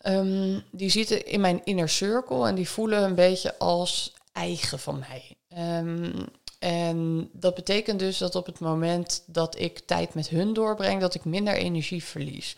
Um, 0.07 0.65
die 0.71 0.91
zitten 0.91 1.27
in 1.27 1.41
mijn 1.41 1.65
inner 1.65 1.89
circle 1.89 2.47
en 2.47 2.55
die 2.55 2.69
voelen 2.69 3.03
een 3.03 3.15
beetje 3.15 3.59
als 3.59 4.15
eigen 4.33 4.79
van 4.79 4.99
mij. 4.99 5.37
Um, 5.79 6.27
en 6.59 7.29
dat 7.33 7.55
betekent 7.55 7.99
dus 7.99 8.19
dat 8.19 8.35
op 8.35 8.47
het 8.47 8.59
moment 8.59 9.23
dat 9.27 9.59
ik 9.59 9.79
tijd 9.79 10.15
met 10.15 10.29
hun 10.29 10.53
doorbreng, 10.53 11.01
dat 11.01 11.15
ik 11.15 11.25
minder 11.25 11.55
energie 11.55 12.05
verlies. 12.05 12.57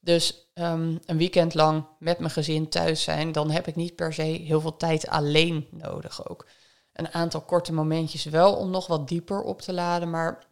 Dus 0.00 0.50
um, 0.54 0.98
een 1.06 1.16
weekend 1.16 1.54
lang 1.54 1.84
met 1.98 2.18
mijn 2.18 2.30
gezin 2.30 2.68
thuis 2.68 3.02
zijn, 3.02 3.32
dan 3.32 3.50
heb 3.50 3.66
ik 3.66 3.76
niet 3.76 3.94
per 3.94 4.12
se 4.12 4.22
heel 4.22 4.60
veel 4.60 4.76
tijd 4.76 5.08
alleen 5.08 5.66
nodig 5.70 6.28
ook. 6.28 6.46
Een 6.92 7.12
aantal 7.12 7.40
korte 7.40 7.72
momentjes 7.72 8.24
wel 8.24 8.54
om 8.54 8.70
nog 8.70 8.86
wat 8.86 9.08
dieper 9.08 9.42
op 9.42 9.60
te 9.60 9.72
laden, 9.72 10.10
maar 10.10 10.46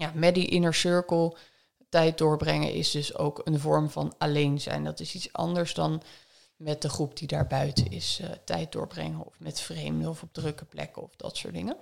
ja, 0.00 0.12
met 0.14 0.34
die 0.34 0.48
inner 0.48 0.74
circle 0.74 1.36
tijd 1.88 2.18
doorbrengen 2.18 2.72
is 2.72 2.90
dus 2.90 3.16
ook 3.16 3.40
een 3.44 3.60
vorm 3.60 3.90
van 3.90 4.14
alleen 4.18 4.60
zijn. 4.60 4.84
Dat 4.84 5.00
is 5.00 5.14
iets 5.14 5.32
anders 5.32 5.74
dan 5.74 6.02
met 6.56 6.82
de 6.82 6.88
groep 6.88 7.16
die 7.16 7.28
daar 7.28 7.46
buiten 7.46 7.90
is 7.90 8.18
uh, 8.22 8.28
tijd 8.44 8.72
doorbrengen 8.72 9.26
of 9.26 9.34
met 9.38 9.60
vreemden 9.60 10.08
of 10.08 10.22
op 10.22 10.32
drukke 10.32 10.64
plekken 10.64 11.02
of 11.02 11.16
dat 11.16 11.36
soort 11.36 11.54
dingen. 11.54 11.76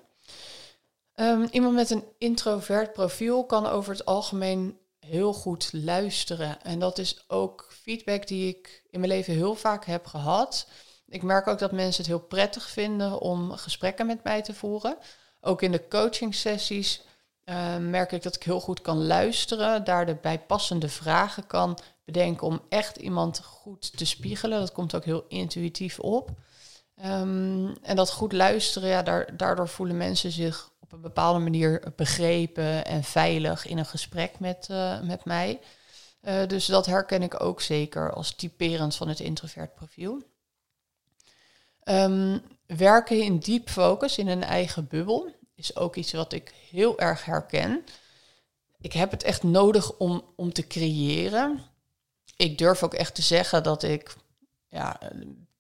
Um, 1.15 1.49
iemand 1.51 1.75
met 1.75 1.91
een 1.91 2.05
introvert 2.19 2.93
profiel 2.93 3.47
kan 3.47 3.67
over 3.67 3.93
het 3.93 4.05
algemeen 4.05 4.79
heel 4.99 5.33
goed 5.33 5.69
luisteren. 5.73 6.63
En 6.63 6.79
dat 6.79 6.99
is 6.99 7.25
ook 7.29 7.67
feedback 7.71 8.27
die 8.27 8.49
ik 8.49 8.83
in 8.91 9.01
mijn 9.01 9.13
leven 9.13 9.35
heel 9.35 9.55
vaak 9.55 9.85
heb 9.85 10.07
gehad. 10.07 10.69
Ik 11.09 11.23
merk 11.23 11.47
ook 11.47 11.59
dat 11.59 11.73
mensen 11.73 12.03
het 12.03 12.13
heel 12.13 12.27
prettig 12.27 12.69
vinden 12.69 13.21
om 13.21 13.53
gesprekken 13.53 14.07
met 14.07 14.25
mij 14.25 14.43
te 14.43 14.55
voeren. 14.55 14.99
Ook 15.41 15.63
in 15.63 15.73
de 15.73 15.89
coaching 15.89 16.35
sessies 16.35 17.03
uh, 17.49 17.77
merk 17.77 18.13
ik 18.13 18.23
dat 18.23 18.35
ik 18.35 18.43
heel 18.43 18.61
goed 18.61 18.81
kan 18.81 19.07
luisteren, 19.07 19.85
daar 19.85 20.07
de 20.07 20.15
bijpassende 20.15 20.89
vragen 20.89 21.47
kan 21.47 21.79
bedenken 22.05 22.47
om 22.47 22.61
echt 22.69 22.97
iemand 22.97 23.41
goed 23.45 23.97
te 23.97 24.05
spiegelen. 24.05 24.59
Dat 24.59 24.73
komt 24.73 24.95
ook 24.95 25.05
heel 25.05 25.25
intuïtief 25.29 25.99
op. 25.99 26.31
Um, 27.05 27.77
en 27.83 27.97
dat 27.97 28.11
goed 28.11 28.33
luisteren, 28.33 28.89
ja, 28.89 29.03
daar, 29.03 29.37
daardoor 29.37 29.69
voelen 29.69 29.97
mensen 29.97 30.33
zich 30.33 30.71
op 30.81 30.93
een 30.93 31.01
bepaalde 31.01 31.39
manier 31.39 31.93
begrepen 31.97 32.85
en 32.85 33.05
veilig 33.05 33.67
in 33.67 33.79
een 33.79 33.87
gesprek 33.87 34.41
met, 34.41 34.69
uh, 34.71 35.01
met 35.01 35.25
mij. 35.25 35.61
Uh, 36.23 36.47
dus 36.47 36.67
dat 36.67 36.87
herken 36.87 37.23
ik 37.23 37.43
ook 37.43 37.61
zeker 37.61 38.13
als 38.13 38.35
typerend 38.35 38.95
van 38.95 39.09
het 39.09 39.21
introvert 39.21 39.75
profiel. 39.75 40.23
Um, 41.85 42.43
werken 42.67 43.23
in 43.23 43.39
diep 43.39 43.69
focus 43.69 44.19
in 44.19 44.29
een 44.29 44.45
eigen 44.45 44.87
bubbel 44.89 45.31
is 45.59 45.77
ook 45.77 45.97
iets 45.97 46.13
wat 46.13 46.33
ik 46.33 46.55
heel 46.71 46.99
erg 46.99 47.25
herken. 47.25 47.85
Ik 48.81 48.93
heb 48.93 49.11
het 49.11 49.23
echt 49.23 49.43
nodig 49.43 49.97
om, 49.97 50.23
om 50.37 50.53
te 50.53 50.67
creëren. 50.67 51.61
Ik 52.37 52.59
durf 52.59 52.83
ook 52.83 52.95
echt 52.95 53.15
te 53.15 53.23
zeggen 53.23 53.63
dat 53.63 53.83
ik 53.83 54.17
ja, 54.69 55.01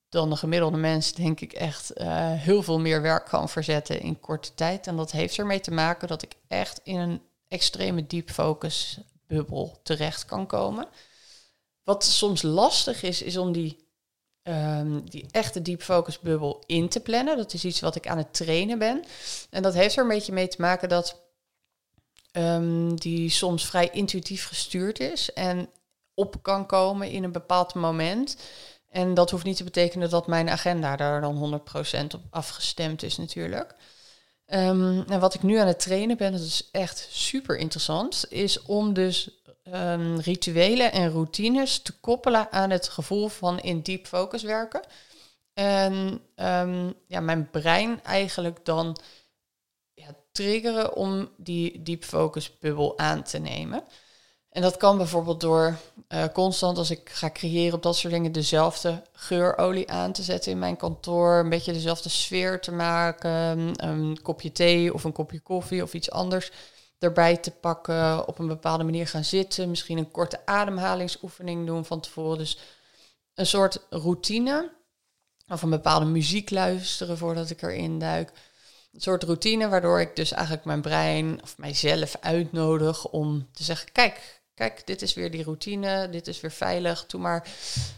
dan 0.08 0.30
de 0.30 0.36
gemiddelde 0.36 0.76
mens, 0.76 1.12
denk 1.12 1.40
ik, 1.40 1.52
echt 1.52 2.00
uh, 2.00 2.06
heel 2.32 2.62
veel 2.62 2.78
meer 2.78 3.02
werk 3.02 3.26
kan 3.26 3.48
verzetten 3.48 4.00
in 4.00 4.20
korte 4.20 4.54
tijd. 4.54 4.86
En 4.86 4.96
dat 4.96 5.10
heeft 5.10 5.38
ermee 5.38 5.60
te 5.60 5.70
maken 5.70 6.08
dat 6.08 6.22
ik 6.22 6.34
echt 6.48 6.80
in 6.82 6.96
een 6.96 7.22
extreme 7.48 8.06
diep 8.06 8.30
focus 8.30 8.98
bubbel 9.26 9.80
terecht 9.82 10.24
kan 10.24 10.46
komen. 10.46 10.88
Wat 11.84 12.04
soms 12.04 12.42
lastig 12.42 13.02
is, 13.02 13.22
is 13.22 13.36
om 13.36 13.52
die 13.52 13.87
um, 14.48 15.10
die 15.10 15.26
echte 15.30 15.62
deep 15.62 15.82
focus 15.82 16.20
bubbel 16.20 16.62
in 16.66 16.88
te 16.88 17.00
plannen. 17.00 17.36
Dat 17.36 17.52
is 17.52 17.64
iets 17.64 17.80
wat 17.80 17.94
ik 17.94 18.08
aan 18.08 18.18
het 18.18 18.34
trainen 18.34 18.78
ben. 18.78 19.04
En 19.50 19.62
dat 19.62 19.74
heeft 19.74 19.96
er 19.96 20.02
een 20.02 20.08
beetje 20.08 20.32
mee 20.32 20.48
te 20.48 20.60
maken 20.60 20.88
dat 20.88 21.20
um, 22.32 22.96
die 22.96 23.30
soms 23.30 23.66
vrij 23.66 23.88
intuïtief 23.92 24.46
gestuurd 24.46 25.00
is 25.00 25.32
en 25.32 25.68
op 26.14 26.42
kan 26.42 26.66
komen 26.66 27.10
in 27.10 27.24
een 27.24 27.32
bepaald 27.32 27.74
moment. 27.74 28.36
En 28.88 29.14
dat 29.14 29.30
hoeft 29.30 29.44
niet 29.44 29.56
te 29.56 29.64
betekenen 29.64 30.10
dat 30.10 30.26
mijn 30.26 30.48
agenda 30.48 30.96
daar 30.96 31.20
dan 31.20 31.60
100% 32.02 32.04
op 32.14 32.22
afgestemd 32.30 33.02
is 33.02 33.16
natuurlijk. 33.16 33.74
Um, 34.46 35.04
en 35.08 35.20
wat 35.20 35.34
ik 35.34 35.42
nu 35.42 35.56
aan 35.56 35.66
het 35.66 35.80
trainen 35.80 36.16
ben, 36.16 36.32
dat 36.32 36.40
is 36.40 36.68
echt 36.72 37.08
super 37.10 37.56
interessant, 37.56 38.24
is 38.28 38.62
om 38.62 38.92
dus 38.92 39.37
um, 39.74 40.20
rituelen 40.20 40.92
en 40.92 41.10
routines 41.10 41.82
te 41.82 41.92
koppelen 42.00 42.52
aan 42.52 42.70
het 42.70 42.88
gevoel 42.88 43.28
van 43.28 43.58
in 43.58 43.80
deep 43.80 44.06
focus 44.06 44.42
werken. 44.42 44.80
En 45.54 46.20
um, 46.36 46.94
ja, 47.06 47.20
mijn 47.20 47.50
brein 47.50 48.04
eigenlijk 48.04 48.64
dan 48.64 48.96
ja, 49.94 50.14
triggeren 50.32 50.96
om 50.96 51.28
die 51.36 51.82
deep 51.82 52.04
focus 52.04 52.58
bubbel 52.58 52.98
aan 52.98 53.22
te 53.22 53.38
nemen. 53.38 53.84
En 54.50 54.62
dat 54.62 54.76
kan 54.76 54.96
bijvoorbeeld 54.96 55.40
door 55.40 55.76
uh, 56.08 56.24
constant 56.32 56.78
als 56.78 56.90
ik 56.90 57.10
ga 57.10 57.30
creëren 57.30 57.74
op 57.74 57.82
dat 57.82 57.96
soort 57.96 58.12
dingen 58.12 58.32
dezelfde 58.32 59.02
geurolie 59.12 59.90
aan 59.90 60.12
te 60.12 60.22
zetten 60.22 60.52
in 60.52 60.58
mijn 60.58 60.76
kantoor, 60.76 61.38
een 61.38 61.48
beetje 61.48 61.72
dezelfde 61.72 62.08
sfeer 62.08 62.60
te 62.60 62.72
maken, 62.72 63.72
een 63.88 64.18
kopje 64.22 64.52
thee 64.52 64.94
of 64.94 65.04
een 65.04 65.12
kopje 65.12 65.40
koffie 65.40 65.82
of 65.82 65.94
iets 65.94 66.10
anders 66.10 66.50
erbij 66.98 67.36
te 67.36 67.50
pakken, 67.50 68.28
op 68.28 68.38
een 68.38 68.46
bepaalde 68.46 68.84
manier 68.84 69.06
gaan 69.06 69.24
zitten, 69.24 69.70
misschien 69.70 69.98
een 69.98 70.10
korte 70.10 70.46
ademhalingsoefening 70.46 71.66
doen 71.66 71.84
van 71.84 72.00
tevoren. 72.00 72.38
Dus 72.38 72.58
een 73.34 73.46
soort 73.46 73.86
routine 73.90 74.76
of 75.48 75.62
een 75.62 75.70
bepaalde 75.70 76.06
muziek 76.06 76.50
luisteren 76.50 77.18
voordat 77.18 77.50
ik 77.50 77.62
erin 77.62 77.98
duik. 77.98 78.32
Een 78.92 79.00
soort 79.00 79.22
routine 79.22 79.68
waardoor 79.68 80.00
ik 80.00 80.16
dus 80.16 80.32
eigenlijk 80.32 80.64
mijn 80.64 80.80
brein 80.80 81.42
of 81.42 81.58
mijzelf 81.58 82.16
uitnodig 82.20 83.08
om 83.08 83.48
te 83.52 83.62
zeggen: 83.62 83.92
kijk, 83.92 84.42
kijk, 84.54 84.86
dit 84.86 85.02
is 85.02 85.14
weer 85.14 85.30
die 85.30 85.44
routine, 85.44 86.08
dit 86.10 86.26
is 86.26 86.40
weer 86.40 86.50
veilig, 86.50 87.06
doe 87.06 87.20
maar. 87.20 87.48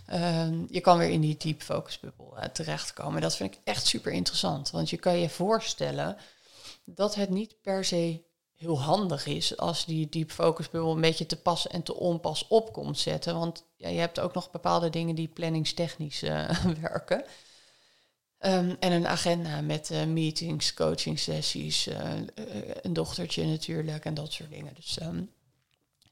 Ehm, 0.06 0.64
je 0.68 0.80
kan 0.80 0.98
weer 0.98 1.10
in 1.10 1.20
die 1.20 1.36
deep 1.36 1.62
focus 1.62 2.00
bubbel 2.00 2.36
uh, 2.36 2.44
terechtkomen. 2.44 3.20
Dat 3.20 3.36
vind 3.36 3.54
ik 3.54 3.60
echt 3.64 3.86
super 3.86 4.12
interessant, 4.12 4.70
want 4.70 4.90
je 4.90 4.96
kan 4.96 5.18
je 5.18 5.28
voorstellen 5.28 6.16
dat 6.84 7.14
het 7.14 7.30
niet 7.30 7.60
per 7.62 7.84
se 7.84 8.28
heel 8.60 8.80
handig 8.80 9.26
is 9.26 9.56
als 9.56 9.84
die 9.84 10.08
deep 10.08 10.30
focus 10.30 10.70
bubbel 10.70 10.92
een 10.92 11.00
beetje 11.00 11.26
te 11.26 11.36
pas 11.36 11.66
en 11.66 11.82
te 11.82 11.94
onpas 11.94 12.48
op 12.48 12.72
komt 12.72 12.98
zetten. 12.98 13.38
Want 13.38 13.64
ja, 13.76 13.88
je 13.88 13.98
hebt 13.98 14.20
ook 14.20 14.34
nog 14.34 14.50
bepaalde 14.50 14.90
dingen 14.90 15.14
die 15.14 15.28
planningstechnisch 15.28 16.22
uh, 16.22 16.50
werken. 16.82 17.24
Um, 18.40 18.76
en 18.80 18.92
een 18.92 19.06
agenda 19.06 19.60
met 19.60 19.90
uh, 19.90 20.04
meetings, 20.04 20.74
coaching 20.74 21.18
sessies, 21.18 21.88
uh, 21.88 22.12
een 22.82 22.92
dochtertje 22.92 23.46
natuurlijk 23.46 24.04
en 24.04 24.14
dat 24.14 24.32
soort 24.32 24.50
dingen. 24.50 24.74
Dus 24.74 25.00
um, 25.02 25.30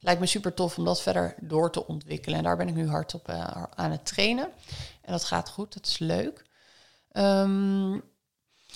lijkt 0.00 0.20
me 0.20 0.26
super 0.26 0.54
tof 0.54 0.78
om 0.78 0.84
dat 0.84 1.02
verder 1.02 1.34
door 1.40 1.72
te 1.72 1.86
ontwikkelen. 1.86 2.38
En 2.38 2.44
daar 2.44 2.56
ben 2.56 2.68
ik 2.68 2.74
nu 2.74 2.88
hard 2.88 3.14
op 3.14 3.28
aan 3.74 3.90
het 3.90 4.06
trainen. 4.06 4.48
En 5.02 5.12
dat 5.12 5.24
gaat 5.24 5.48
goed, 5.48 5.74
dat 5.74 5.86
is 5.86 5.98
leuk. 5.98 6.44
Um, 7.12 8.02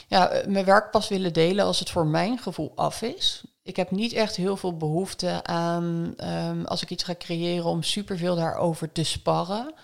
ja, 0.09 0.43
mijn 0.47 0.65
werk 0.65 0.91
pas 0.91 1.09
willen 1.09 1.33
delen 1.33 1.65
als 1.65 1.79
het 1.79 1.91
voor 1.91 2.07
mijn 2.07 2.39
gevoel 2.39 2.73
af 2.75 3.03
is 3.03 3.43
ik 3.63 3.77
heb 3.77 3.91
niet 3.91 4.13
echt 4.13 4.37
heel 4.37 4.57
veel 4.57 4.77
behoefte 4.77 5.45
aan, 5.45 6.15
um, 6.17 6.65
als 6.65 6.83
ik 6.83 6.91
iets 6.91 7.05
ga 7.05 7.15
creëren, 7.19 7.65
om 7.65 7.83
superveel 7.83 8.37
daarover 8.37 8.93
te 8.93 9.05
sparren. 9.05 9.75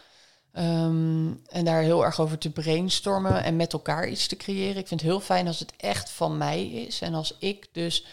Um, 0.53 1.43
en 1.47 1.65
daar 1.65 1.83
heel 1.83 2.05
erg 2.05 2.21
over 2.21 2.39
te 2.39 2.51
brainstormen 2.51 3.45
en 3.45 3.57
met 3.57 3.73
elkaar 3.73 4.09
iets 4.09 4.27
te 4.27 4.37
creëren. 4.37 4.77
Ik 4.77 4.89
vind 4.89 5.01
het 5.01 5.11
heel 5.11 5.21
fijn 5.21 5.47
als 5.47 5.59
het 5.59 5.73
echt 5.77 6.11
van 6.11 6.37
mij 6.37 6.67
is. 6.67 7.01
En 7.01 7.15
als 7.15 7.37
ik 7.39 7.69
dus 7.73 8.07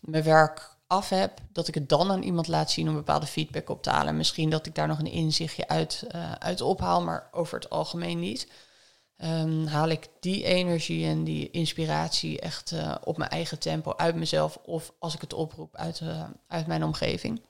mijn 0.00 0.24
werk 0.24 0.76
af 0.86 1.08
heb, 1.08 1.38
dat 1.52 1.68
ik 1.68 1.74
het 1.74 1.88
dan 1.88 2.10
aan 2.10 2.22
iemand 2.22 2.48
laat 2.48 2.70
zien 2.70 2.88
om 2.88 2.94
bepaalde 2.94 3.26
feedback 3.26 3.68
op 3.68 3.82
te 3.82 3.90
halen. 3.90 4.16
Misschien 4.16 4.50
dat 4.50 4.66
ik 4.66 4.74
daar 4.74 4.88
nog 4.88 4.98
een 4.98 5.12
inzichtje 5.12 5.68
uit, 5.68 6.04
uh, 6.14 6.32
uit 6.32 6.60
ophaal, 6.60 7.02
maar 7.02 7.28
over 7.32 7.58
het 7.58 7.70
algemeen 7.70 8.18
niet. 8.18 8.48
Um, 9.24 9.66
haal 9.66 9.88
ik 9.88 10.08
die 10.20 10.44
energie 10.44 11.06
en 11.06 11.24
die 11.24 11.50
inspiratie 11.50 12.40
echt 12.40 12.70
uh, 12.70 12.94
op 13.04 13.16
mijn 13.16 13.30
eigen 13.30 13.58
tempo 13.58 13.94
uit 13.96 14.14
mezelf 14.14 14.56
of 14.56 14.92
als 14.98 15.14
ik 15.14 15.20
het 15.20 15.32
oproep 15.32 15.76
uit, 15.76 16.00
uh, 16.00 16.24
uit 16.46 16.66
mijn 16.66 16.84
omgeving. 16.84 17.42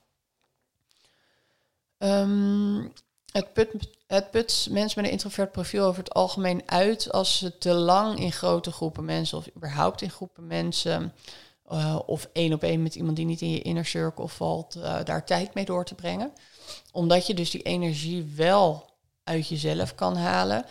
Um, 1.98 2.92
het, 3.32 3.52
put, 3.52 3.68
het 4.06 4.30
put 4.30 4.68
mensen 4.70 5.00
met 5.00 5.10
een 5.10 5.16
introvert 5.16 5.52
profiel 5.52 5.84
over 5.84 6.02
het 6.02 6.14
algemeen 6.14 6.62
uit 6.66 7.12
als 7.12 7.38
ze 7.38 7.58
te 7.58 7.72
lang 7.72 8.18
in 8.18 8.32
grote 8.32 8.72
groepen 8.72 9.04
mensen 9.04 9.38
of 9.38 9.48
überhaupt 9.56 10.02
in 10.02 10.10
groepen 10.10 10.46
mensen 10.46 11.14
uh, 11.72 11.98
of 12.06 12.28
één 12.32 12.52
op 12.52 12.62
één 12.62 12.82
met 12.82 12.94
iemand 12.94 13.16
die 13.16 13.26
niet 13.26 13.40
in 13.40 13.50
je 13.50 13.62
inner 13.62 13.86
circle 13.86 14.28
valt, 14.28 14.72
daar 15.04 15.26
tijd 15.26 15.54
mee 15.54 15.64
door 15.64 15.84
te 15.84 15.94
brengen. 15.94 16.32
Omdat 16.92 17.26
je 17.26 17.34
dus 17.34 17.50
die 17.50 17.62
energie 17.62 18.32
wel 18.36 18.90
uit 19.24 19.48
jezelf 19.48 19.94
kan 19.94 20.16
halen 20.16 20.64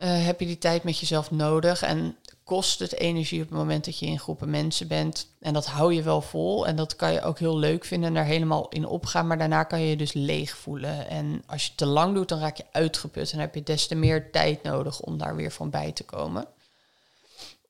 uh, 0.00 0.24
heb 0.24 0.40
je 0.40 0.46
die 0.46 0.58
tijd 0.58 0.82
met 0.82 0.98
jezelf 0.98 1.30
nodig 1.30 1.82
en 1.82 2.16
kost 2.44 2.78
het 2.78 2.94
energie 2.94 3.42
op 3.42 3.48
het 3.48 3.58
moment 3.58 3.84
dat 3.84 3.98
je 3.98 4.06
in 4.06 4.18
groepen 4.18 4.50
mensen 4.50 4.88
bent. 4.88 5.26
En 5.40 5.52
dat 5.52 5.66
hou 5.66 5.94
je 5.94 6.02
wel 6.02 6.20
vol 6.20 6.66
en 6.66 6.76
dat 6.76 6.96
kan 6.96 7.12
je 7.12 7.22
ook 7.22 7.38
heel 7.38 7.58
leuk 7.58 7.84
vinden 7.84 8.08
en 8.08 8.14
daar 8.14 8.24
helemaal 8.24 8.68
in 8.68 8.86
opgaan. 8.86 9.26
Maar 9.26 9.38
daarna 9.38 9.64
kan 9.64 9.80
je 9.80 9.88
je 9.88 9.96
dus 9.96 10.12
leeg 10.12 10.56
voelen. 10.56 11.08
En 11.08 11.42
als 11.46 11.66
je 11.66 11.74
te 11.74 11.86
lang 11.86 12.14
doet, 12.14 12.28
dan 12.28 12.38
raak 12.38 12.56
je 12.56 12.64
uitgeput 12.72 13.32
en 13.32 13.38
heb 13.38 13.54
je 13.54 13.62
des 13.62 13.86
te 13.86 13.94
meer 13.94 14.30
tijd 14.30 14.62
nodig 14.62 15.00
om 15.00 15.18
daar 15.18 15.36
weer 15.36 15.52
van 15.52 15.70
bij 15.70 15.92
te 15.92 16.04
komen. 16.04 16.46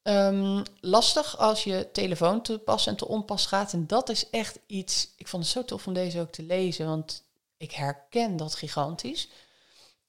Um, 0.03 0.63
lastig 0.81 1.39
als 1.39 1.65
je 1.65 1.89
telefoon 1.93 2.43
te 2.43 2.59
pas 2.59 2.87
en 2.87 2.97
te 2.97 3.09
onpas 3.09 3.47
gaat. 3.47 3.73
En 3.73 3.87
dat 3.87 4.09
is 4.09 4.31
echt 4.31 4.59
iets. 4.67 5.09
Ik 5.17 5.29
vond 5.29 5.43
het 5.43 5.53
zo 5.53 5.65
tof 5.65 5.87
om 5.87 5.93
deze 5.93 6.21
ook 6.21 6.33
te 6.33 6.43
lezen, 6.43 6.87
want 6.87 7.23
ik 7.57 7.73
herken 7.73 8.37
dat 8.37 8.55
gigantisch 8.55 9.29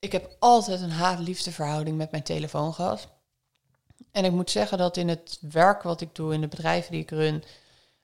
ik 0.01 0.11
heb 0.11 0.35
altijd 0.39 0.81
een 0.81 0.91
haat-liefde 0.91 1.51
verhouding 1.51 1.97
met 1.97 2.11
mijn 2.11 2.23
telefoon 2.23 2.73
gehad. 2.73 3.07
En 4.11 4.25
ik 4.25 4.31
moet 4.31 4.51
zeggen 4.51 4.77
dat 4.77 4.97
in 4.97 5.07
het 5.07 5.37
werk 5.41 5.83
wat 5.83 6.01
ik 6.01 6.15
doe, 6.15 6.33
in 6.33 6.41
de 6.41 6.47
bedrijven 6.47 6.91
die 6.91 7.01
ik 7.01 7.09
run, 7.09 7.43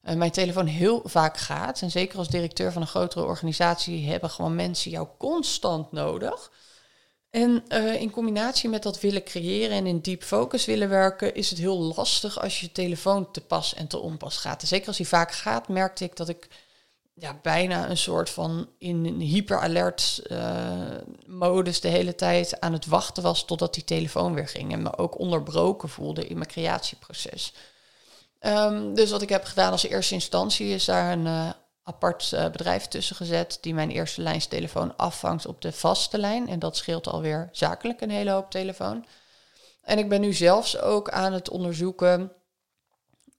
uh, 0.04 0.16
mijn 0.16 0.32
telefoon 0.32 0.66
heel 0.66 1.02
vaak 1.04 1.38
gaat. 1.38 1.82
En 1.82 1.92
zeker 1.92 2.18
als 2.18 2.30
directeur 2.30 2.72
van 2.72 2.82
een 2.82 2.88
grotere 2.88 3.26
organisatie 3.26 4.10
hebben 4.10 4.30
gewoon 4.30 4.56
mensen 4.56 4.92
jou 4.92 5.08
constant 5.18 5.92
nodig. 5.92 6.52
En 7.30 7.64
uh, 7.70 8.02
in 8.02 8.12
combinatie 8.12 8.70
met 8.70 8.84
dat 8.84 9.00
willen 9.00 9.24
creëren 9.24 9.78
en 9.78 9.88
in 9.88 10.00
deep 10.00 10.24
focus 10.24 10.66
willen 10.66 10.90
werken, 10.90 11.36
is 11.36 11.50
het 11.50 11.60
heel 11.60 11.80
lastig 11.80 12.42
als 12.42 12.60
je 12.60 12.72
telefoon 12.72 13.32
te 13.32 13.42
pas 13.42 13.74
en 13.74 13.88
te 13.88 14.00
onpas 14.00 14.38
gaat. 14.38 14.62
En 14.62 14.68
zeker 14.68 14.88
als 14.88 14.98
hij 14.98 15.06
vaak 15.06 15.32
gaat, 15.32 15.68
merkte 15.68 16.04
ik 16.04 16.16
dat 16.16 16.30
ik 16.30 16.48
ja, 17.20 17.40
bijna 17.42 17.90
een 17.90 17.98
soort 17.98 18.30
van 18.30 18.70
in 18.78 19.06
een 19.06 19.20
hyperalert 19.20 20.22
uh, 20.28 20.98
modus 21.26 21.82
de 21.82 21.88
hele 21.88 22.16
tijd 22.16 22.60
aan 22.60 22.74
het 22.74 22.86
wachten 22.86 23.24
was 23.24 23.46
totdat 23.46 23.74
die 23.74 23.84
telefoon 23.84 24.34
weer 24.34 24.48
ging. 24.48 24.72
En 24.72 24.82
me 24.82 24.98
ook 24.98 25.20
onderbroken 25.20 25.90
voelde 25.90 26.28
in 26.28 26.36
mijn 26.38 26.50
creatieproces. 26.50 27.54
Um, 28.42 28.94
dus 28.94 29.12
wat 29.12 29.22
ik 29.22 29.30
heb 29.30 29.44
gedaan 29.44 29.72
als 29.72 29.88
eerste 29.88 30.14
instantie 30.14 30.68
is 30.68 30.86
daar 30.86 31.12
een 31.12 31.26
uh, 31.26 31.50
apart 31.84 32.32
uh, 32.34 32.50
bedrijf 32.50 32.88
tussen 32.88 33.16
gezet 33.16 33.58
die 33.62 33.74
mijn 33.74 33.92
eerste 33.92 34.22
lijnstelefoon 34.22 34.98
afvangt 34.98 35.46
op 35.46 35.62
de 35.62 35.72
vaste 35.72 36.18
lijn. 36.18 36.50
En 36.50 36.60
dat 36.60 36.78
scheelt 36.78 37.08
alweer 37.08 37.50
zakelijk 37.52 38.02
een 38.02 38.10
hele 38.10 38.32
hoop 38.32 38.52
telefoon. 38.52 39.06
En 39.82 39.98
ik 39.98 40.10
ben 40.10 40.22
nu 40.22 40.34
zelfs 40.34 40.80
ook 40.80 41.10
aan 41.10 41.34
het 41.34 41.50
onderzoeken 41.50 42.32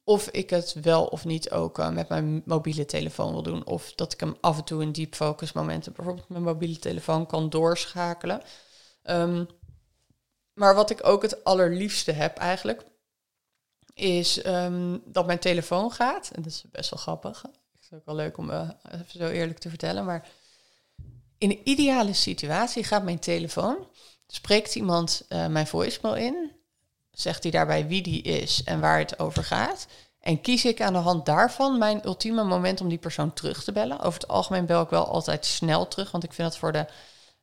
of 0.08 0.28
ik 0.28 0.50
het 0.50 0.72
wel 0.72 1.06
of 1.06 1.24
niet 1.24 1.50
ook 1.50 1.78
uh, 1.78 1.90
met 1.90 2.08
mijn 2.08 2.42
mobiele 2.44 2.84
telefoon 2.84 3.32
wil 3.32 3.42
doen. 3.42 3.66
Of 3.66 3.92
dat 3.94 4.12
ik 4.12 4.20
hem 4.20 4.36
af 4.40 4.56
en 4.56 4.64
toe 4.64 4.82
in 4.82 4.92
deep 4.92 5.14
focus 5.14 5.52
momenten, 5.52 5.92
bijvoorbeeld 5.92 6.28
mijn 6.28 6.42
mobiele 6.42 6.78
telefoon, 6.78 7.26
kan 7.26 7.50
doorschakelen. 7.50 8.42
Um, 9.04 9.46
maar 10.54 10.74
wat 10.74 10.90
ik 10.90 11.06
ook 11.06 11.22
het 11.22 11.44
allerliefste 11.44 12.12
heb 12.12 12.36
eigenlijk, 12.36 12.84
is 13.94 14.46
um, 14.46 15.02
dat 15.04 15.26
mijn 15.26 15.38
telefoon 15.38 15.92
gaat. 15.92 16.30
En 16.34 16.42
dat 16.42 16.52
is 16.52 16.64
best 16.70 16.90
wel 16.90 17.00
grappig. 17.00 17.42
Het 17.42 17.82
is 17.82 17.92
ook 17.92 18.04
wel 18.04 18.14
leuk 18.14 18.36
om 18.36 18.50
uh, 18.50 18.70
even 18.90 19.18
zo 19.18 19.28
eerlijk 19.28 19.58
te 19.58 19.68
vertellen. 19.68 20.04
Maar 20.04 20.28
in 21.38 21.50
een 21.50 21.68
ideale 21.68 22.12
situatie 22.12 22.84
gaat 22.84 23.04
mijn 23.04 23.18
telefoon, 23.18 23.86
spreekt 24.26 24.74
iemand 24.74 25.26
uh, 25.28 25.46
mijn 25.46 25.66
voicemail 25.66 26.16
in 26.16 26.57
zegt 27.20 27.42
hij 27.42 27.52
daarbij 27.52 27.86
wie 27.86 28.02
die 28.02 28.22
is 28.22 28.62
en 28.64 28.80
waar 28.80 28.98
het 28.98 29.18
over 29.18 29.44
gaat. 29.44 29.86
En 30.20 30.40
kies 30.40 30.64
ik 30.64 30.80
aan 30.80 30.92
de 30.92 30.98
hand 30.98 31.26
daarvan 31.26 31.78
mijn 31.78 32.06
ultieme 32.06 32.44
moment 32.44 32.80
om 32.80 32.88
die 32.88 32.98
persoon 32.98 33.32
terug 33.32 33.64
te 33.64 33.72
bellen. 33.72 34.00
Over 34.00 34.20
het 34.20 34.28
algemeen 34.28 34.66
bel 34.66 34.82
ik 34.82 34.88
wel 34.88 35.06
altijd 35.06 35.46
snel 35.46 35.88
terug, 35.88 36.10
want 36.10 36.24
ik 36.24 36.32
vind 36.32 36.48
dat 36.48 36.58
voor 36.58 36.72
de, 36.72 36.86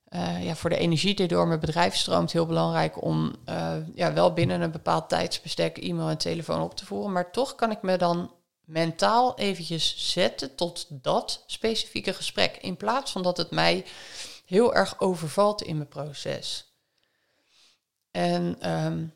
uh, 0.09 0.45
ja, 0.45 0.55
voor 0.55 0.69
de 0.69 0.77
energie 0.77 1.15
die 1.15 1.27
door 1.27 1.47
mijn 1.47 1.59
bedrijf 1.59 1.95
stroomt 1.95 2.31
heel 2.31 2.45
belangrijk 2.45 3.01
om 3.01 3.35
uh, 3.49 3.73
ja, 3.95 4.13
wel 4.13 4.33
binnen 4.33 4.61
een 4.61 4.71
bepaald 4.71 5.09
tijdsbestek 5.09 5.77
e-mail 5.77 6.09
en 6.09 6.17
telefoon 6.17 6.61
op 6.61 6.75
te 6.75 6.85
voeren. 6.85 7.11
Maar 7.11 7.31
toch 7.31 7.55
kan 7.55 7.71
ik 7.71 7.81
me 7.81 7.97
dan 7.97 8.31
mentaal 8.65 9.37
eventjes 9.37 10.11
zetten 10.13 10.55
tot 10.55 10.87
dat 10.89 11.43
specifieke 11.47 12.13
gesprek. 12.13 12.57
In 12.57 12.77
plaats 12.77 13.11
van 13.11 13.23
dat 13.23 13.37
het 13.37 13.51
mij 13.51 13.85
heel 14.45 14.75
erg 14.75 14.99
overvalt 14.99 15.61
in 15.61 15.75
mijn 15.75 15.87
proces. 15.87 16.73
En 18.11 18.71
um, 18.85 19.14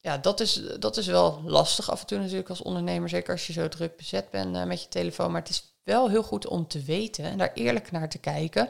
ja, 0.00 0.18
dat 0.18 0.40
is, 0.40 0.62
dat 0.78 0.96
is 0.96 1.06
wel 1.06 1.42
lastig 1.44 1.90
af 1.90 2.00
en 2.00 2.06
toe 2.06 2.18
natuurlijk 2.18 2.48
als 2.48 2.62
ondernemer. 2.62 3.08
Zeker 3.08 3.32
als 3.32 3.46
je 3.46 3.52
zo 3.52 3.68
druk 3.68 3.96
bezet 3.96 4.30
bent 4.30 4.56
uh, 4.56 4.64
met 4.64 4.82
je 4.82 4.88
telefoon. 4.88 5.30
Maar 5.30 5.40
het 5.40 5.50
is 5.50 5.74
wel 5.82 6.08
heel 6.08 6.22
goed 6.22 6.46
om 6.46 6.68
te 6.68 6.82
weten 6.82 7.24
en 7.24 7.38
daar 7.38 7.52
eerlijk 7.54 7.90
naar 7.90 8.08
te 8.08 8.18
kijken. 8.18 8.68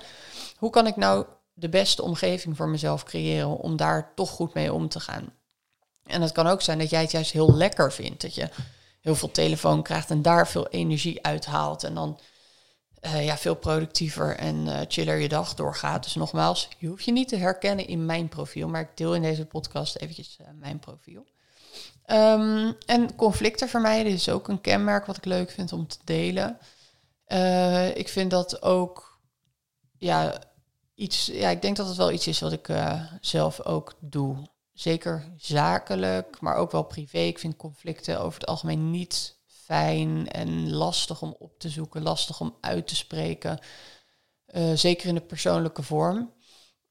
Hoe 0.57 0.71
kan 0.71 0.87
ik 0.87 0.97
nou 0.97 1.27
de 1.61 1.69
beste 1.69 2.03
omgeving 2.03 2.57
voor 2.57 2.69
mezelf 2.69 3.05
creëren 3.05 3.57
om 3.59 3.77
daar 3.77 4.13
toch 4.15 4.31
goed 4.31 4.55
mee 4.55 4.73
om 4.73 4.89
te 4.89 5.01
gaan. 5.01 5.33
En 6.05 6.23
het 6.23 6.33
kan 6.33 6.47
ook 6.47 6.63
zijn 6.63 6.79
dat 6.79 6.91
jij 6.91 7.01
het 7.01 7.11
juist 7.11 7.33
heel 7.33 7.55
lekker 7.55 7.93
vindt. 7.93 8.23
Dat 8.23 8.35
je 8.35 8.49
heel 9.01 9.15
veel 9.15 9.31
telefoon 9.31 9.83
krijgt 9.83 10.11
en 10.11 10.23
daar 10.23 10.49
veel 10.49 10.69
energie 10.69 11.25
uithaalt. 11.27 11.85
En 11.85 11.95
dan 11.95 12.19
uh, 13.01 13.25
ja, 13.25 13.37
veel 13.37 13.55
productiever 13.55 14.37
en 14.37 14.67
uh, 14.67 14.81
chiller 14.89 15.19
je 15.19 15.29
dag 15.29 15.55
doorgaat. 15.55 16.03
Dus 16.03 16.15
nogmaals, 16.15 16.69
je 16.79 16.87
hoeft 16.87 17.05
je 17.05 17.13
niet 17.13 17.29
te 17.29 17.37
herkennen 17.37 17.87
in 17.87 18.07
mijn 18.07 18.29
profiel. 18.29 18.69
Maar 18.69 18.81
ik 18.81 18.97
deel 18.97 19.15
in 19.15 19.23
deze 19.23 19.47
podcast 19.47 19.97
eventjes 19.97 20.39
uh, 20.41 20.47
mijn 20.55 20.79
profiel. 20.79 21.27
Um, 22.07 22.77
en 22.87 23.17
conflicten 23.17 23.69
vermijden 23.69 24.13
is 24.13 24.29
ook 24.29 24.49
een 24.49 24.61
kenmerk 24.61 25.07
wat 25.07 25.17
ik 25.17 25.25
leuk 25.25 25.51
vind 25.51 25.73
om 25.73 25.87
te 25.87 25.99
delen. 26.05 26.59
ik 27.97 28.09
vind 28.09 28.31
dat 28.31 28.63
ook 28.63 29.21
ja, 29.99 30.39
iets. 30.95 31.27
Ja, 31.27 31.49
ik 31.49 31.63
denk 31.63 31.77
dat 31.77 31.89
het 31.89 31.97
wel 31.97 32.13
iets 32.13 32.27
is 32.27 32.41
wat 32.41 32.53
ik 32.53 32.69
zelf 33.21 33.65
ook 33.65 33.95
doe 34.01 34.49
zeker 34.81 35.33
zakelijk, 35.37 36.41
maar 36.41 36.57
ook 36.57 36.71
wel 36.71 36.83
privé. 36.83 37.19
Ik 37.19 37.39
vind 37.39 37.57
conflicten 37.57 38.21
over 38.21 38.41
het 38.41 38.49
algemeen 38.49 38.91
niet 38.91 39.39
fijn 39.71 40.29
en 40.29 40.73
lastig 40.73 41.23
om 41.23 41.37
op 41.39 41.59
te 41.59 41.69
zoeken, 41.69 42.03
lastig 42.03 42.41
om 42.41 42.57
uit 42.61 42.89
te 42.89 42.97
spreken. 42.97 43.59
Uh, 44.47 44.73
zeker 44.75 45.09
in 45.09 45.15
de 45.15 45.21
persoonlijke 45.21 45.83
vorm. 45.83 46.33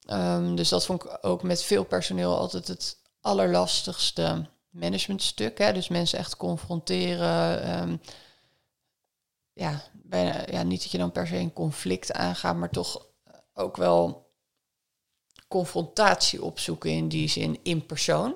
Um, 0.08 0.56
dus 0.56 0.70
dat 0.70 0.86
vond 0.86 1.04
ik 1.04 1.18
ook 1.22 1.44
met 1.44 1.64
veel 1.64 1.84
personeel 1.84 2.38
altijd 2.38 2.68
het 2.68 3.02
allerlastigste 3.22 4.50
managementstuk. 4.70 5.58
Hè? 5.58 5.74
Dus 5.74 5.88
mensen 5.88 6.20
echt 6.20 6.38
confronteren. 6.38 7.80
Um, 7.82 8.02
ja, 9.54 9.82
bijna, 9.94 10.44
ja, 10.52 10.64
niet 10.64 10.82
dat 10.82 10.92
je 10.92 10.98
dan 10.98 11.12
per 11.12 11.28
se 11.28 11.36
een 11.36 11.54
conflict 11.54 12.14
aangaat, 12.14 12.56
maar 12.56 12.70
toch 12.70 13.08
ook 13.54 13.78
wel 13.78 14.32
confrontatie 15.48 16.44
opzoeken 16.44 16.90
in 16.90 17.08
die 17.08 17.28
zin 17.28 17.60
in 17.64 17.86
persoon. 17.86 18.36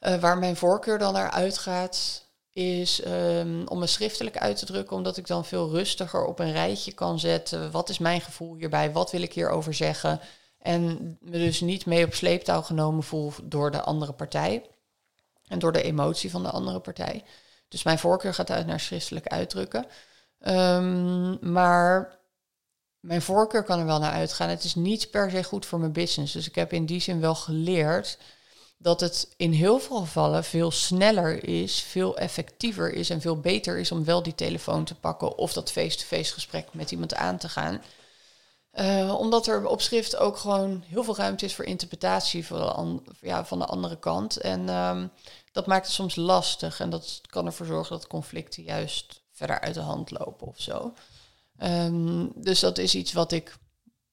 Uh, 0.00 0.20
waar 0.20 0.38
mijn 0.38 0.56
voorkeur 0.56 0.98
dan 0.98 1.12
naar 1.12 1.30
uitgaat, 1.30 2.23
is 2.54 3.06
um, 3.06 3.68
om 3.68 3.78
me 3.78 3.86
schriftelijk 3.86 4.36
uit 4.38 4.56
te 4.56 4.66
drukken, 4.66 4.96
omdat 4.96 5.16
ik 5.16 5.26
dan 5.26 5.44
veel 5.44 5.70
rustiger 5.70 6.24
op 6.24 6.38
een 6.38 6.52
rijtje 6.52 6.92
kan 6.92 7.18
zetten. 7.18 7.70
Wat 7.70 7.88
is 7.88 7.98
mijn 7.98 8.20
gevoel 8.20 8.56
hierbij? 8.56 8.92
Wat 8.92 9.10
wil 9.10 9.22
ik 9.22 9.32
hierover 9.32 9.74
zeggen? 9.74 10.20
En 10.58 11.16
me 11.20 11.38
dus 11.38 11.60
niet 11.60 11.86
mee 11.86 12.04
op 12.04 12.14
sleeptouw 12.14 12.62
genomen 12.62 13.02
voel 13.02 13.32
door 13.42 13.70
de 13.70 13.80
andere 13.80 14.12
partij. 14.12 14.70
En 15.46 15.58
door 15.58 15.72
de 15.72 15.82
emotie 15.82 16.30
van 16.30 16.42
de 16.42 16.50
andere 16.50 16.80
partij. 16.80 17.24
Dus 17.68 17.82
mijn 17.82 17.98
voorkeur 17.98 18.34
gaat 18.34 18.50
uit 18.50 18.66
naar 18.66 18.80
schriftelijk 18.80 19.26
uitdrukken. 19.26 19.86
Um, 20.46 21.52
maar 21.52 22.18
mijn 23.00 23.22
voorkeur 23.22 23.62
kan 23.62 23.78
er 23.78 23.86
wel 23.86 23.98
naar 23.98 24.12
uitgaan. 24.12 24.48
Het 24.48 24.64
is 24.64 24.74
niet 24.74 25.10
per 25.10 25.30
se 25.30 25.44
goed 25.44 25.66
voor 25.66 25.78
mijn 25.78 25.92
business. 25.92 26.32
Dus 26.32 26.48
ik 26.48 26.54
heb 26.54 26.72
in 26.72 26.86
die 26.86 27.00
zin 27.00 27.20
wel 27.20 27.34
geleerd 27.34 28.18
dat 28.84 29.00
het 29.00 29.28
in 29.36 29.52
heel 29.52 29.78
veel 29.78 29.96
gevallen 29.96 30.44
veel 30.44 30.70
sneller 30.70 31.44
is, 31.48 31.80
veel 31.80 32.16
effectiever 32.16 32.92
is 32.92 33.10
en 33.10 33.20
veel 33.20 33.40
beter 33.40 33.78
is 33.78 33.92
om 33.92 34.04
wel 34.04 34.22
die 34.22 34.34
telefoon 34.34 34.84
te 34.84 34.94
pakken 34.94 35.38
of 35.38 35.52
dat 35.52 35.72
face-to-face 35.72 36.32
gesprek 36.32 36.68
met 36.72 36.90
iemand 36.90 37.14
aan 37.14 37.38
te 37.38 37.48
gaan. 37.48 37.82
Uh, 38.74 39.14
omdat 39.18 39.46
er 39.46 39.66
op 39.66 39.80
schrift 39.80 40.16
ook 40.16 40.36
gewoon 40.36 40.84
heel 40.86 41.04
veel 41.04 41.16
ruimte 41.16 41.44
is 41.44 41.54
voor 41.54 41.64
interpretatie 41.64 42.46
van 42.46 43.02
de, 43.04 43.26
ja, 43.26 43.44
van 43.44 43.58
de 43.58 43.66
andere 43.66 43.98
kant. 43.98 44.36
En 44.36 44.68
um, 44.68 45.10
dat 45.52 45.66
maakt 45.66 45.86
het 45.86 45.94
soms 45.94 46.16
lastig 46.16 46.80
en 46.80 46.90
dat 46.90 47.20
kan 47.26 47.46
ervoor 47.46 47.66
zorgen 47.66 47.96
dat 47.96 48.06
conflicten 48.06 48.62
juist 48.62 49.20
verder 49.32 49.60
uit 49.60 49.74
de 49.74 49.80
hand 49.80 50.10
lopen 50.10 50.46
of 50.46 50.60
zo. 50.60 50.92
Um, 51.62 52.32
dus 52.34 52.60
dat 52.60 52.78
is 52.78 52.94
iets 52.94 53.12
wat 53.12 53.32
ik 53.32 53.56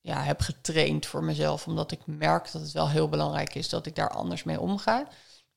ja, 0.01 0.21
heb 0.21 0.41
getraind 0.41 1.05
voor 1.05 1.23
mezelf, 1.23 1.67
omdat 1.67 1.91
ik 1.91 2.05
merk 2.05 2.51
dat 2.51 2.61
het 2.61 2.71
wel 2.71 2.89
heel 2.89 3.09
belangrijk 3.09 3.55
is 3.55 3.69
dat 3.69 3.85
ik 3.85 3.95
daar 3.95 4.09
anders 4.09 4.43
mee 4.43 4.59
omga. 4.59 5.07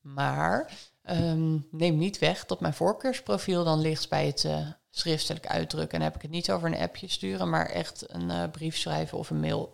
Maar 0.01 0.71
um, 1.09 1.67
neem 1.71 1.97
niet 1.97 2.19
weg 2.19 2.45
dat 2.45 2.59
mijn 2.59 2.73
voorkeursprofiel 2.73 3.63
dan 3.63 3.79
ligt 3.79 4.09
bij 4.09 4.25
het 4.25 4.43
uh, 4.43 4.67
schriftelijk 4.89 5.47
uitdrukken. 5.47 5.91
En 5.93 5.99
dan 5.99 6.07
heb 6.07 6.15
ik 6.15 6.21
het 6.21 6.31
niet 6.31 6.51
over 6.51 6.67
een 6.67 6.79
appje 6.79 7.07
sturen, 7.07 7.49
maar 7.49 7.65
echt 7.65 8.13
een 8.13 8.29
uh, 8.29 8.43
brief 8.51 8.77
schrijven 8.77 9.17
of 9.17 9.29
een 9.29 9.39
mail, 9.39 9.73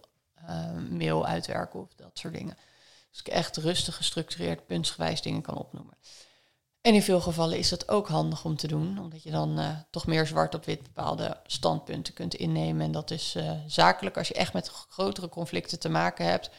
uh, 0.50 0.78
mail 0.90 1.26
uitwerken 1.26 1.80
of 1.80 1.94
dat 1.96 2.12
soort 2.14 2.34
dingen. 2.34 2.58
Dus 3.10 3.20
ik 3.20 3.28
echt 3.28 3.58
rustig 3.58 3.96
gestructureerd, 3.96 4.66
puntsgewijs 4.66 5.22
dingen 5.22 5.42
kan 5.42 5.58
opnoemen. 5.58 5.98
En 6.82 6.94
in 6.94 7.02
veel 7.02 7.22
gevallen 7.22 7.58
is 7.58 7.70
dat 7.70 7.90
ook 7.90 8.08
handig 8.08 8.46
om 8.46 8.56
te 8.56 8.68
doen, 8.68 9.00
omdat 9.00 9.24
je 9.24 9.32
dan 9.32 9.60
uh, 9.60 9.80
toch 9.90 10.08
meer 10.08 10.28
zwart 10.28 10.56
op 10.56 10.66
wit 10.66 10.84
bepaalde 10.84 11.38
standpunten 11.46 12.14
kunt 12.14 12.34
innemen. 12.34 12.86
En 12.86 12.92
dat 12.92 13.12
is 13.12 13.36
uh, 13.36 13.52
zakelijk, 13.68 14.18
als 14.18 14.28
je 14.28 14.34
echt 14.34 14.54
met 14.54 14.68
grotere 14.68 15.30
conflicten 15.30 15.80
te 15.80 15.90
maken 15.90 16.26
hebt, 16.26 16.50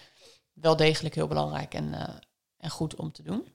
wel 0.53 0.77
degelijk 0.77 1.15
heel 1.15 1.27
belangrijk 1.27 1.75
en, 1.75 1.93
uh, 1.93 2.09
en 2.57 2.71
goed 2.71 2.95
om 2.95 3.13
te 3.13 3.23
doen. 3.23 3.49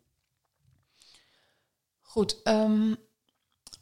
Goed, 2.02 2.42
um, 2.44 2.98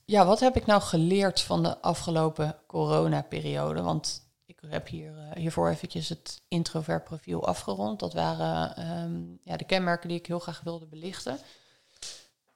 ja, 0.06 0.26
wat 0.26 0.39
heb 0.39 0.56
ik 0.56 0.65
nou 0.65 0.82
geleerd 0.82 1.41
van 1.41 1.63
de 1.63 1.82
afgelopen 1.82 2.58
coronaperiode? 2.67 3.82
Want 3.82 4.30
ik 4.45 4.60
heb 4.67 4.88
hier, 4.88 5.13
hiervoor 5.36 5.69
eventjes 5.69 6.10
het 6.10 6.41
introvert 6.48 7.04
profiel 7.04 7.48
afgerond. 7.48 8.00
Dat 8.00 8.13
waren 8.13 8.88
um, 9.04 9.39
ja, 9.43 9.58
de 9.58 9.65
kenmerken 9.65 10.10
die 10.10 10.17
ik 10.17 10.26
heel 10.26 10.39
graag 10.39 10.62
wilde 10.62 10.86
belichten. 10.86 11.39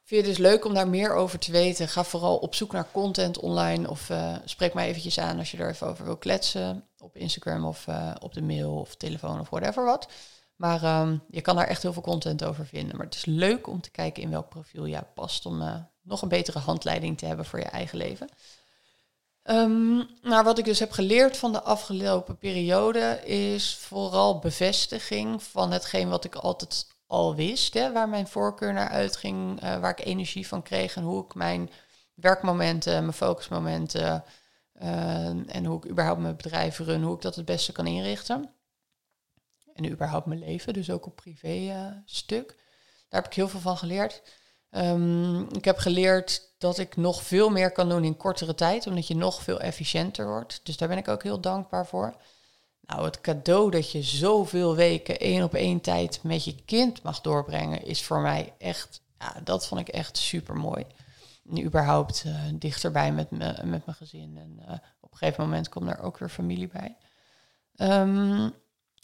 Vind 0.10 0.22
je 0.22 0.28
het 0.28 0.38
dus 0.38 0.52
leuk 0.52 0.66
om 0.66 0.74
daar 0.74 0.88
meer 0.88 1.14
over 1.14 1.40
te 1.40 1.52
weten? 1.52 1.88
Ga 1.88 2.04
vooral 2.04 2.38
op 2.38 2.56
zoek 2.56 2.72
naar 2.72 2.92
content 2.92 3.40
online 3.40 3.90
of 3.90 4.10
uh, 4.10 4.36
spreek 4.46 4.74
mij 4.74 4.88
eventjes 4.88 5.20
aan 5.20 5.38
als 5.38 5.52
je 5.52 5.58
er 5.58 5.70
even 5.70 5.88
over 5.88 6.06
wil 6.06 6.18
kletsen 6.18 6.88
op 6.98 7.16
Instagram 7.16 7.66
of 7.66 7.88
uh, 7.88 8.16
op 8.20 8.34
de 8.34 8.42
mail 8.42 8.80
of 8.80 8.96
telefoon 8.96 9.40
of 9.40 9.50
whatever 9.50 9.86
wat. 9.86 10.08
Maar 10.56 11.02
um, 11.02 11.24
je 11.30 11.42
kan 11.42 11.56
daar 11.56 11.68
echt 11.68 11.82
heel 11.82 11.94
veel 11.94 12.02
content 12.02 12.44
over 12.44 12.66
vinden. 12.66 12.96
Maar 12.96 13.06
het 13.06 13.16
is 13.16 13.26
leuk 13.26 13.68
om 13.68 13.82
te 13.82 13.92
kijken 13.92 14.24
in 14.24 14.30
welk 14.30 14.50
profiel 14.50 14.88
jij 14.88 15.04
past 15.14 15.46
om 15.46 15.62
uh, 15.62 15.76
nog 16.02 16.22
een 16.22 16.30
betere 16.30 16.60
handleiding 16.60 17.18
te 17.18 17.26
hebben 17.26 17.46
voor 17.46 17.60
je 17.60 17.66
eigen 17.66 17.98
leven. 17.98 18.30
Um, 19.44 20.08
wat 20.24 20.58
ik 20.58 20.66
dus 20.66 20.80
heb 20.80 20.92
geleerd 20.92 21.38
van 21.38 21.52
de 21.52 21.62
afgelopen 21.62 22.38
periode 22.38 23.22
is 23.26 23.76
vooral 23.76 24.40
bevestiging 24.40 25.44
van 25.44 25.72
hetgeen 25.72 26.10
wat 26.10 26.26
ik 26.26 26.36
altijd 26.36 26.88
al 27.10 27.36
wist, 27.36 27.74
waar 27.74 28.10
mijn 28.10 28.28
voorkeur 28.28 28.74
naar 28.74 28.90
uitging, 28.90 29.64
uh, 29.64 29.80
waar 29.80 30.00
ik 30.00 30.06
energie 30.06 30.48
van 30.48 30.62
kreeg 30.62 30.96
en 30.96 31.04
hoe 31.04 31.24
ik 31.24 31.36
mijn 31.36 31.70
werkmomenten, 32.14 33.02
mijn 33.02 33.14
focusmomenten 33.14 34.24
uh, 34.82 35.56
en 35.56 35.66
hoe 35.66 35.78
ik 35.78 35.90
überhaupt 35.90 36.22
mijn 36.22 36.36
bedrijf 36.36 36.80
run, 36.80 37.04
hoe 37.04 37.16
ik 37.16 37.22
dat 37.22 37.36
het 37.36 37.46
beste 37.46 37.72
kan 37.72 37.88
inrichten. 37.88 38.54
En 39.74 39.90
überhaupt 39.90 40.26
mijn 40.26 40.40
leven, 40.40 40.74
dus 40.74 40.90
ook 40.90 41.06
op 41.06 41.16
privé 41.16 41.56
uh, 41.56 41.86
stuk. 42.06 42.48
Daar 43.10 43.22
heb 43.22 43.26
ik 43.26 43.36
heel 43.36 43.48
veel 43.48 43.60
van 43.60 43.78
geleerd. 43.78 44.22
Um, 44.72 45.48
ik 45.56 45.66
heb 45.66 45.78
geleerd 45.78 46.54
dat 46.58 46.78
ik 46.78 46.96
nog 46.96 47.24
veel 47.24 47.50
meer 47.50 47.72
kan 47.72 47.90
doen 47.90 48.04
in 48.04 48.18
kortere 48.18 48.56
tijd, 48.56 48.88
omdat 48.88 49.08
je 49.08 49.16
nog 49.16 49.44
veel 49.44 49.60
efficiënter 49.60 50.28
wordt. 50.28 50.60
Dus 50.64 50.78
daar 50.78 50.88
ben 50.88 50.98
ik 50.98 51.08
ook 51.08 51.24
heel 51.24 51.42
dankbaar 51.42 51.88
voor. 51.88 52.16
Nou, 52.90 53.06
het 53.06 53.22
cadeau 53.22 53.72
dat 53.72 53.92
je 53.92 54.04
zoveel 54.04 54.76
weken 54.76 55.20
één 55.20 55.44
op 55.44 55.54
één 55.54 55.82
tijd 55.82 56.20
met 56.24 56.44
je 56.44 56.56
kind 56.66 57.04
mag 57.04 57.22
doorbrengen, 57.22 57.86
is 57.86 58.04
voor 58.04 58.20
mij 58.20 58.54
echt, 58.58 59.02
ja, 59.20 59.36
dat 59.44 59.68
vond 59.68 59.82
ik 59.82 59.88
echt 59.88 60.18
super 60.18 60.56
mooi. 60.56 60.86
Nu 61.44 61.64
überhaupt 61.64 62.24
uh, 62.26 62.36
dichterbij 62.54 63.12
met, 63.12 63.32
me, 63.32 63.56
met 63.64 63.86
mijn 63.86 63.98
gezin. 63.98 64.38
En 64.38 64.60
uh, 64.60 64.72
op 65.00 65.12
een 65.12 65.18
gegeven 65.18 65.44
moment 65.44 65.70
komt 65.70 65.90
er 65.90 66.00
ook 66.00 66.18
weer 66.18 66.30
familie 66.30 66.68
bij. 66.68 66.96
Um, 67.76 68.54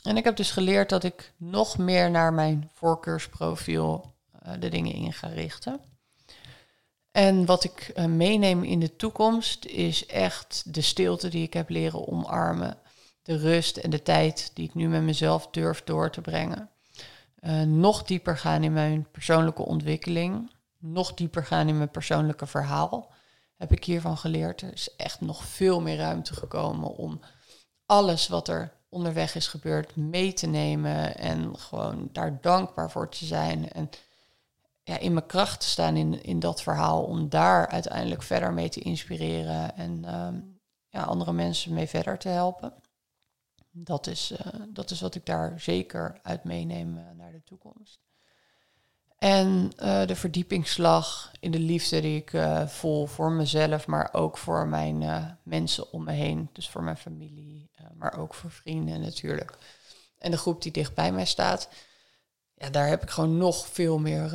en 0.04 0.17
ik 0.17 0.24
heb 0.24 0.36
dus 0.36 0.52
geleerd 0.52 0.89
dat 0.89 1.04
ik 1.04 1.34
nog 1.38 1.78
meer 1.78 2.12
naar 2.12 2.34
mijn 2.34 2.69
voorkeursprofiel 2.74 4.13
uh, 4.45 4.54
de 4.60 4.69
dingen 4.69 4.93
in 4.93 5.13
ga 5.13 5.28
richten. 5.28 5.80
En 7.12 7.45
wat 7.45 7.63
ik 7.63 7.93
meeneem 8.08 8.63
in 8.63 8.80
de 8.80 8.95
toekomst 8.95 9.65
is 9.65 10.06
echt 10.06 10.74
de 10.74 10.82
stilte 10.82 11.30
die 11.30 11.43
ik 11.43 11.54
heb 11.54 11.69
leren 11.69 12.08
omarmen 12.08 12.78
de 13.26 13.38
rust 13.38 13.78
en 13.78 13.90
de 13.90 14.02
tijd 14.02 14.52
die 14.54 14.66
ik 14.66 14.74
nu 14.74 14.88
met 14.88 15.02
mezelf 15.02 15.48
durf 15.48 15.84
door 15.84 16.10
te 16.10 16.22
brengen. 16.22 16.70
Uh, 17.42 17.62
nog 17.62 18.04
dieper 18.04 18.38
gaan 18.38 18.64
in 18.64 18.74
mijn 18.74 19.08
persoonlijke 19.12 19.66
ontwikkeling. 19.66 20.52
Nog 20.78 21.14
dieper 21.14 21.46
gaan 21.46 21.68
in 21.68 21.78
mijn 21.78 21.90
persoonlijke 21.90 22.46
verhaal. 22.46 23.12
Heb 23.56 23.72
ik 23.72 23.84
hiervan 23.84 24.18
geleerd. 24.18 24.62
Er 24.62 24.74
is 24.74 24.96
echt 24.96 25.22
nog 25.22 25.44
veel 25.44 25.82
meer 25.82 25.98
ruimte 25.98 26.34
gekomen 26.34 26.96
om 26.96 27.20
alles 27.86 28.28
wat 28.28 28.48
er 28.48 28.74
onderweg 28.90 29.36
is 29.36 29.48
gebeurd 29.48 29.96
mee 29.96 30.34
te 30.34 30.48
nemen. 30.48 31.18
En 31.18 31.60
gewoon 31.60 32.10
daar 32.12 32.42
dankbaar 32.42 32.92
voor 32.92 33.10
te 33.10 33.26
zijn. 33.26 33.72
En 33.72 33.90
ja, 34.84 34.98
in 34.98 35.14
mijn 35.14 35.26
kracht 35.26 35.60
te 35.60 35.68
staan 35.68 35.96
in, 35.96 36.24
in 36.24 36.40
dat 36.40 36.62
verhaal. 36.62 37.04
Om 37.04 37.30
daar 37.30 37.68
uiteindelijk 37.68 38.24
verder 38.24 38.54
mee 38.54 38.70
te 38.70 38.80
inspireren. 38.80 39.76
En 39.76 40.16
um, 40.16 40.60
ja, 40.90 41.04
andere 41.04 41.34
mensen 41.34 41.74
mee 41.74 41.88
verder 41.88 42.18
te 42.18 42.30
helpen. 42.30 42.74
Dat 43.78 44.08
is, 44.08 44.32
uh, 44.32 44.38
dat 44.70 44.92
is 44.92 45.02
wat 45.02 45.16
ik 45.16 45.26
daar 45.26 45.60
zeker 45.60 46.20
uit 46.24 46.44
meeneem 46.44 46.98
uh, 46.98 47.04
naar 47.18 47.32
de 47.32 47.44
toekomst. 47.44 48.00
En 49.18 49.72
uh, 49.80 50.06
de 50.06 50.16
verdiepingsslag 50.16 51.32
in 51.40 51.52
de 51.52 51.60
liefde 51.60 52.02
die 52.02 52.24
ik 52.26 52.32
voel 52.68 53.06
voor 53.06 53.32
mezelf, 53.32 53.88
maar 53.88 54.14
ook 54.14 54.38
voor 54.38 54.68
mijn 54.68 55.38
mensen 55.44 55.92
om 55.92 56.04
me 56.04 56.12
heen. 56.12 56.50
Dus 56.54 56.70
voor 56.70 56.84
mijn 56.84 56.98
familie, 56.98 57.70
maar 57.94 58.18
ook 58.18 58.34
voor 58.34 58.52
vrienden 58.52 59.02
natuurlijk. 59.02 59.58
en 60.18 60.32
de 60.32 60.38
groep 60.38 60.62
die 60.62 60.72
dicht 60.72 60.94
bij 60.94 61.12
mij 61.12 61.26
staat, 61.26 61.70
ja, 62.54 62.70
daar 62.70 62.88
heb 62.88 63.04
ik 63.04 63.10
gewoon 63.10 63.38
nog 63.38 63.68
veel 63.68 64.00
meer, 64.00 64.30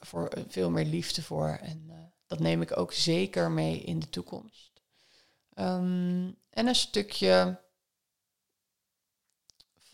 voor, 0.00 0.32
veel 0.48 0.70
meer 0.70 0.84
liefde 0.84 1.22
voor. 1.22 1.48
En 1.48 1.90
dat 2.26 2.38
neem 2.38 2.62
ik 2.62 2.76
ook 2.76 2.92
zeker 2.92 3.50
mee 3.50 3.80
in 3.80 3.98
de 3.98 4.10
toekomst. 4.10 4.80
Ehm, 5.54 6.30
en 6.50 6.66
een 6.66 6.74
stukje 6.74 7.64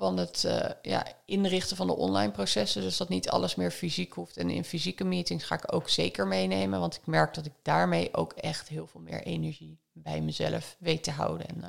van 0.03 0.17
het 0.17 0.43
uh, 0.47 0.69
ja, 0.83 1.07
inrichten 1.25 1.77
van 1.77 1.87
de 1.87 1.97
online 1.97 2.33
processen. 2.33 2.83
Dus 2.83 2.97
dat 2.97 3.09
niet 3.09 3.29
alles 3.29 3.55
meer 3.55 3.71
fysiek 3.71 4.13
hoeft. 4.13 4.37
En 4.37 4.51
in 4.51 4.65
fysieke 4.65 5.05
meetings 5.05 5.45
ga 5.45 5.55
ik 5.55 5.73
ook 5.73 5.89
zeker 5.89 6.27
meenemen. 6.27 6.81
Want 6.81 6.95
ik 6.95 7.07
merk 7.07 7.35
dat 7.35 7.47
ik 7.47 7.53
daarmee 7.63 8.15
ook 8.15 8.33
echt 8.33 8.69
heel 8.69 8.87
veel 8.87 9.01
meer 9.01 9.23
energie 9.23 9.79
bij 9.93 10.21
mezelf 10.21 10.77
weet 10.79 11.03
te 11.03 11.11
houden. 11.11 11.47
En 11.47 11.57
uh, 11.59 11.69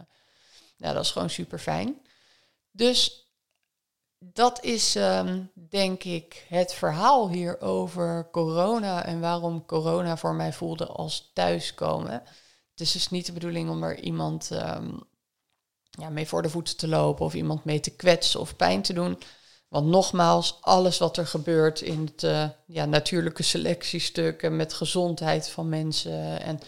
ja, 0.77 0.93
dat 0.93 1.03
is 1.03 1.11
gewoon 1.11 1.29
super 1.29 1.59
fijn. 1.59 2.01
Dus 2.71 3.27
dat 4.19 4.63
is 4.63 4.95
um, 4.95 5.51
denk 5.69 6.03
ik 6.03 6.45
het 6.47 6.73
verhaal 6.73 7.29
hier 7.29 7.61
over 7.61 8.29
corona 8.31 9.05
en 9.05 9.19
waarom 9.19 9.65
corona 9.65 10.17
voor 10.17 10.33
mij 10.35 10.53
voelde 10.53 10.87
als 10.87 11.31
thuiskomen. 11.33 12.23
Het 12.71 12.81
is 12.81 12.91
dus 12.91 13.09
niet 13.09 13.25
de 13.25 13.33
bedoeling 13.33 13.69
om 13.69 13.83
er 13.83 13.99
iemand 13.99 14.49
um, 14.51 15.03
ja, 15.99 16.09
mee 16.09 16.27
voor 16.27 16.41
de 16.41 16.49
voeten 16.49 16.77
te 16.77 16.87
lopen 16.87 17.25
of 17.25 17.33
iemand 17.33 17.63
mee 17.63 17.79
te 17.79 17.95
kwetsen 17.95 18.39
of 18.39 18.55
pijn 18.55 18.81
te 18.81 18.93
doen. 18.93 19.19
Want 19.67 19.87
nogmaals, 19.87 20.57
alles 20.61 20.97
wat 20.97 21.17
er 21.17 21.27
gebeurt 21.27 21.81
in 21.81 22.11
het 22.13 22.23
uh, 22.23 22.49
ja, 22.65 22.85
natuurlijke 22.85 23.43
selectiestuk 23.43 24.43
en 24.43 24.55
met 24.55 24.73
gezondheid 24.73 25.49
van 25.49 25.69
mensen 25.69 26.41
en 26.41 26.59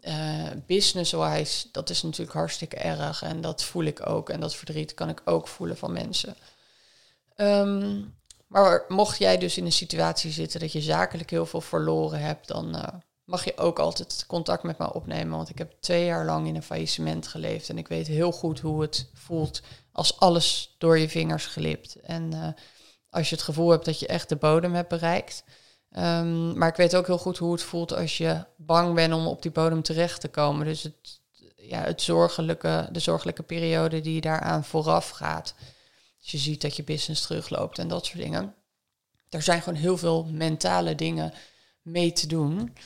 uh, 0.00 0.50
business-wise, 0.66 1.68
dat 1.72 1.90
is 1.90 2.02
natuurlijk 2.02 2.36
hartstikke 2.36 2.76
erg. 2.76 3.22
En 3.22 3.40
dat 3.40 3.64
voel 3.64 3.84
ik 3.84 4.08
ook. 4.08 4.30
En 4.30 4.40
dat 4.40 4.54
verdriet 4.54 4.94
kan 4.94 5.08
ik 5.08 5.22
ook 5.24 5.48
voelen 5.48 5.76
van 5.76 5.92
mensen. 5.92 6.36
Um, 7.36 8.14
maar 8.46 8.84
mocht 8.88 9.18
jij 9.18 9.38
dus 9.38 9.56
in 9.56 9.64
een 9.64 9.72
situatie 9.72 10.30
zitten 10.30 10.60
dat 10.60 10.72
je 10.72 10.80
zakelijk 10.80 11.30
heel 11.30 11.46
veel 11.46 11.60
verloren 11.60 12.20
hebt, 12.20 12.48
dan 12.48 12.76
uh, 12.76 12.82
mag 13.24 13.44
je 13.44 13.56
ook 13.58 13.78
altijd 13.78 14.24
contact 14.26 14.62
met 14.62 14.78
me 14.78 14.92
opnemen. 14.92 15.36
Want 15.36 15.48
ik 15.48 15.58
heb 15.58 15.74
twee 15.80 16.04
jaar 16.04 16.24
lang 16.24 16.46
in 16.46 16.56
een 16.56 16.62
faillissement 16.62 17.26
geleefd. 17.26 17.68
En 17.68 17.78
ik 17.78 17.88
weet 17.88 18.06
heel 18.06 18.32
goed 18.32 18.60
hoe 18.60 18.82
het 18.82 19.10
voelt 19.14 19.62
als 19.92 20.20
alles 20.20 20.74
door 20.78 20.98
je 20.98 21.08
vingers 21.08 21.46
glipt. 21.46 21.94
En 22.00 22.34
uh, 22.34 22.48
als 23.10 23.28
je 23.28 23.34
het 23.34 23.44
gevoel 23.44 23.70
hebt 23.70 23.84
dat 23.84 24.00
je 24.00 24.06
echt 24.06 24.28
de 24.28 24.36
bodem 24.36 24.74
hebt 24.74 24.88
bereikt. 24.88 25.44
Um, 25.90 26.58
maar 26.58 26.68
ik 26.68 26.76
weet 26.76 26.96
ook 26.96 27.06
heel 27.06 27.18
goed 27.18 27.38
hoe 27.38 27.52
het 27.52 27.62
voelt 27.62 27.92
als 27.92 28.18
je 28.18 28.44
bang 28.56 28.94
bent 28.94 29.14
om 29.14 29.26
op 29.26 29.42
die 29.42 29.50
bodem 29.50 29.82
terecht 29.82 30.20
te 30.20 30.28
komen. 30.28 30.66
Dus 30.66 30.82
het, 30.82 31.20
ja, 31.56 31.80
het 31.80 32.02
zorgelijke, 32.02 32.88
de 32.92 33.00
zorgelijke 33.00 33.42
periode 33.42 34.00
die 34.00 34.20
daaraan 34.20 34.64
vooraf 34.64 35.08
gaat. 35.08 35.54
Als 36.20 36.30
je 36.30 36.38
ziet 36.38 36.60
dat 36.60 36.76
je 36.76 36.84
business 36.84 37.26
terugloopt 37.26 37.78
en 37.78 37.88
dat 37.88 38.06
soort 38.06 38.18
dingen. 38.18 38.54
Er 39.28 39.42
zijn 39.42 39.62
gewoon 39.62 39.78
heel 39.78 39.96
veel 39.96 40.24
mentale 40.24 40.94
dingen 40.94 41.32
mee 41.82 42.12
te 42.12 42.26
doen. 42.26 42.76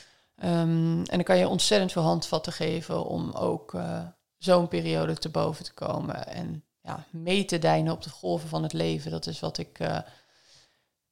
Um, 0.43 1.03
en 1.03 1.15
dan 1.15 1.23
kan 1.23 1.37
je 1.37 1.47
ontzettend 1.47 1.91
veel 1.91 2.01
handvatten 2.01 2.53
geven 2.53 3.05
om 3.05 3.31
ook 3.31 3.73
uh, 3.73 4.07
zo'n 4.37 4.67
periode 4.67 5.17
te 5.17 5.29
boven 5.29 5.65
te 5.65 5.73
komen. 5.73 6.27
En 6.27 6.65
ja, 6.81 7.05
mee 7.09 7.45
te 7.45 7.59
dijnen 7.59 7.93
op 7.93 8.01
de 8.01 8.09
golven 8.09 8.49
van 8.49 8.63
het 8.63 8.73
leven. 8.73 9.11
Dat 9.11 9.25
is 9.25 9.39
wat 9.39 9.57
ik 9.57 9.79
uh, 9.79 9.99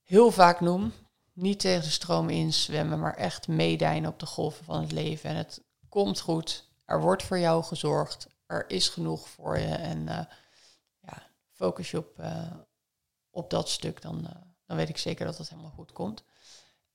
heel 0.03 0.31
vaak 0.31 0.59
noem. 0.59 0.93
Niet 1.33 1.59
tegen 1.59 1.83
de 1.83 1.89
stroom 1.89 2.29
inzwemmen, 2.29 2.99
maar 2.99 3.15
echt 3.15 3.47
meedijnen 3.47 4.09
op 4.09 4.19
de 4.19 4.25
golven 4.25 4.65
van 4.65 4.81
het 4.81 4.91
leven. 4.91 5.29
En 5.29 5.35
het 5.35 5.63
komt 5.89 6.19
goed. 6.19 6.69
Er 6.85 7.01
wordt 7.01 7.23
voor 7.23 7.39
jou 7.39 7.63
gezorgd. 7.63 8.27
Er 8.45 8.69
is 8.69 8.89
genoeg 8.89 9.29
voor 9.29 9.57
je. 9.59 9.65
En 9.65 9.97
uh, 9.97 10.19
ja, 10.99 11.23
focus 11.51 11.91
je 11.91 11.97
op, 11.97 12.21
op 13.29 13.49
dat 13.49 13.69
stuk. 13.69 14.01
Dan, 14.01 14.27
dan 14.65 14.77
weet 14.77 14.89
ik 14.89 14.97
zeker 14.97 15.25
dat 15.25 15.37
het 15.37 15.49
helemaal 15.49 15.71
goed 15.71 15.91
komt. 15.91 16.23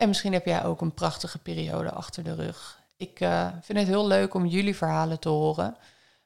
En 0.02 0.08
misschien 0.08 0.32
heb 0.32 0.44
jij 0.46 0.64
ook 0.64 0.80
een 0.80 0.94
prachtige 0.94 1.38
periode 1.38 1.90
achter 1.90 2.24
de 2.24 2.34
rug. 2.34 2.80
Ik 2.96 3.20
uh, 3.20 3.48
vind 3.60 3.78
het 3.78 3.86
heel 3.86 4.06
leuk 4.06 4.34
om 4.34 4.46
jullie 4.46 4.76
verhalen 4.76 5.18
te 5.18 5.28
horen. 5.28 5.76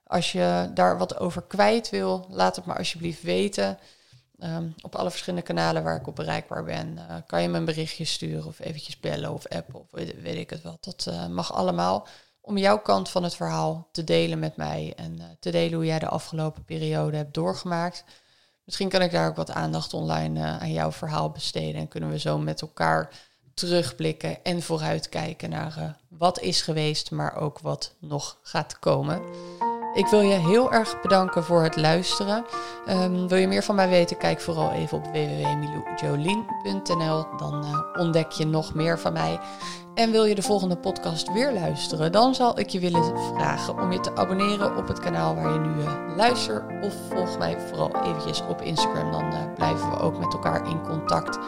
Als 0.05 0.33
je 0.33 0.71
daar 0.75 0.99
wat 0.99 1.19
over 1.19 1.43
kwijt 1.43 1.91
wil, 1.91 2.27
laat 2.31 2.57
het 2.57 2.65
maar 2.65 2.79
alsjeblieft 2.79 3.23
weten. 3.23 3.79
Um, 4.39 4.75
op 4.83 4.95
alle 4.95 5.11
verschillende 5.11 5.47
kanalen 5.47 5.83
waar 5.83 5.97
ik 5.97 6.07
op 6.07 6.17
bereikbaar 6.17 6.65
ben, 6.65 6.99
uh, 6.99 7.17
kan 7.27 7.43
je 7.43 7.49
me 7.49 7.59
een 7.59 7.65
berichtje 7.65 8.05
sturen 8.05 8.47
of 8.47 8.59
eventjes 8.59 9.01
bellen 9.01 9.33
of 9.33 9.47
appen 9.47 9.75
of 9.75 9.87
weet, 9.91 10.37
ik 10.37 10.51
het 10.51 10.63
wel. 10.63 10.77
Dat 10.81 11.07
uh, 11.09 11.27
mag 11.27 11.55
allemaal 11.55 12.07
om 12.41 12.59
jouw 12.59 12.79
kant 12.79 13.09
van 13.09 13.23
het 13.23 13.35
verhaal 13.35 13.89
te 13.93 14.05
delen 14.05 14.39
met 14.39 14.57
mij 14.57 14.93
en 14.97 15.37
te 15.41 15.51
delen 15.51 15.75
hoe 15.75 15.87
jij 15.87 15.99
de 15.99 16.09
afgelopen 16.09 16.65
periode 16.65 17.17
hebt 17.17 17.35
doorgemaakt. 17.35 18.05
Misschien 18.65 18.89
kan 18.89 19.03
ik 19.03 19.11
daar 19.11 19.29
ook 19.29 19.37
wat 19.37 19.51
aandacht 19.51 19.95
online 19.95 20.45
aan 20.45 20.73
jouw 20.73 20.93
verhaal 20.93 21.31
besteden 21.31 21.81
en 21.81 21.89
kunnen 21.89 22.11
we 22.11 22.19
zo 22.19 22.39
met 22.39 22.61
elkaar 22.61 23.11
terugblikken 23.57 24.45
en 24.45 24.63
vooruitkijken 24.63 25.51
naar 25.51 25.75
uh, 25.79 25.85
wat 26.09 26.41
is 26.41 26.63
geweest, 26.63 27.11
maar 27.11 27.37
ook 27.37 27.59
wat 27.59 27.95
nog 27.99 28.39
gaat 28.43 28.79
komen. 28.79 29.23
Ik 29.95 30.07
wil 30.07 30.21
je 30.21 30.35
heel 30.35 30.73
erg 30.73 31.01
bedanken 31.01 31.45
voor 31.45 31.63
het 31.63 31.77
luisteren. 31.77 32.45
Um, 32.89 33.29
wil 33.29 33.39
je 33.39 33.49
meer 33.49 33.63
van 33.63 33.75
mij 33.75 33.89
weten? 33.89 34.17
Kijk 34.17 34.41
vooral 34.41 34.73
even 34.73 34.99
op 34.99 35.05
www.miloujolien.nl. 35.05 37.27
Dan 37.37 37.65
uh, 37.65 37.81
ontdek 38.01 38.31
je 38.31 38.47
nog 38.47 38.75
meer 38.75 38.99
van 38.99 39.13
mij. 39.13 39.39
En 39.95 40.11
wil 40.11 40.25
je 40.25 40.35
de 40.35 40.43
volgende 40.43 40.77
podcast 40.77 41.33
weer 41.33 41.53
luisteren? 41.53 42.13
Dan 42.13 42.35
zal 42.35 42.59
ik 42.59 42.69
je 42.69 42.81
willen 42.81 43.19
vragen 43.35 43.81
om 43.81 43.93
je 43.93 44.01
te 44.01 44.17
abonneren 44.17 44.77
op 44.77 44.89
het 44.89 45.01
kanaal 45.01 45.35
waar 45.35 45.53
je 45.53 45.59
nu 45.59 45.81
uh, 45.81 46.17
luistert. 46.17 46.85
Of 46.85 46.95
volg 47.11 47.39
mij 47.39 47.61
vooral 47.61 48.05
eventjes 48.05 48.43
op 48.49 48.61
Instagram. 48.61 49.11
Dan 49.11 49.55
blijven 49.55 49.91
we 49.91 49.99
ook 49.99 50.19
met 50.19 50.33
elkaar 50.33 50.69
in 50.69 50.83
contact. 50.83 51.39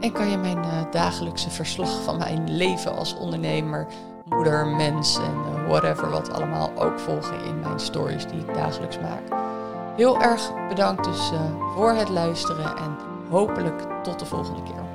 En 0.00 0.12
kan 0.12 0.30
je 0.30 0.36
mijn 0.36 0.58
uh, 0.58 0.90
dagelijkse 0.90 1.50
verslag 1.50 2.02
van 2.02 2.18
mijn 2.18 2.56
leven 2.56 2.96
als 2.96 3.16
ondernemer, 3.16 3.86
moeder, 4.24 4.66
mens 4.66 5.16
en 5.16 5.34
uh, 5.34 5.68
whatever 5.68 6.10
wat 6.10 6.32
allemaal 6.32 6.70
ook 6.76 6.98
volgen 6.98 7.44
in 7.44 7.60
mijn 7.60 7.80
stories 7.80 8.26
die 8.26 8.40
ik 8.40 8.54
dagelijks 8.54 8.98
maak. 8.98 9.22
Heel 9.96 10.20
erg 10.20 10.50
bedankt 10.68 11.04
dus 11.04 11.32
uh, 11.32 11.40
voor 11.74 11.92
het 11.92 12.08
luisteren 12.08 12.76
en 12.76 12.96
hopelijk 13.30 13.86
tot 14.02 14.18
de 14.18 14.26
volgende 14.26 14.62
keer. 14.62 14.89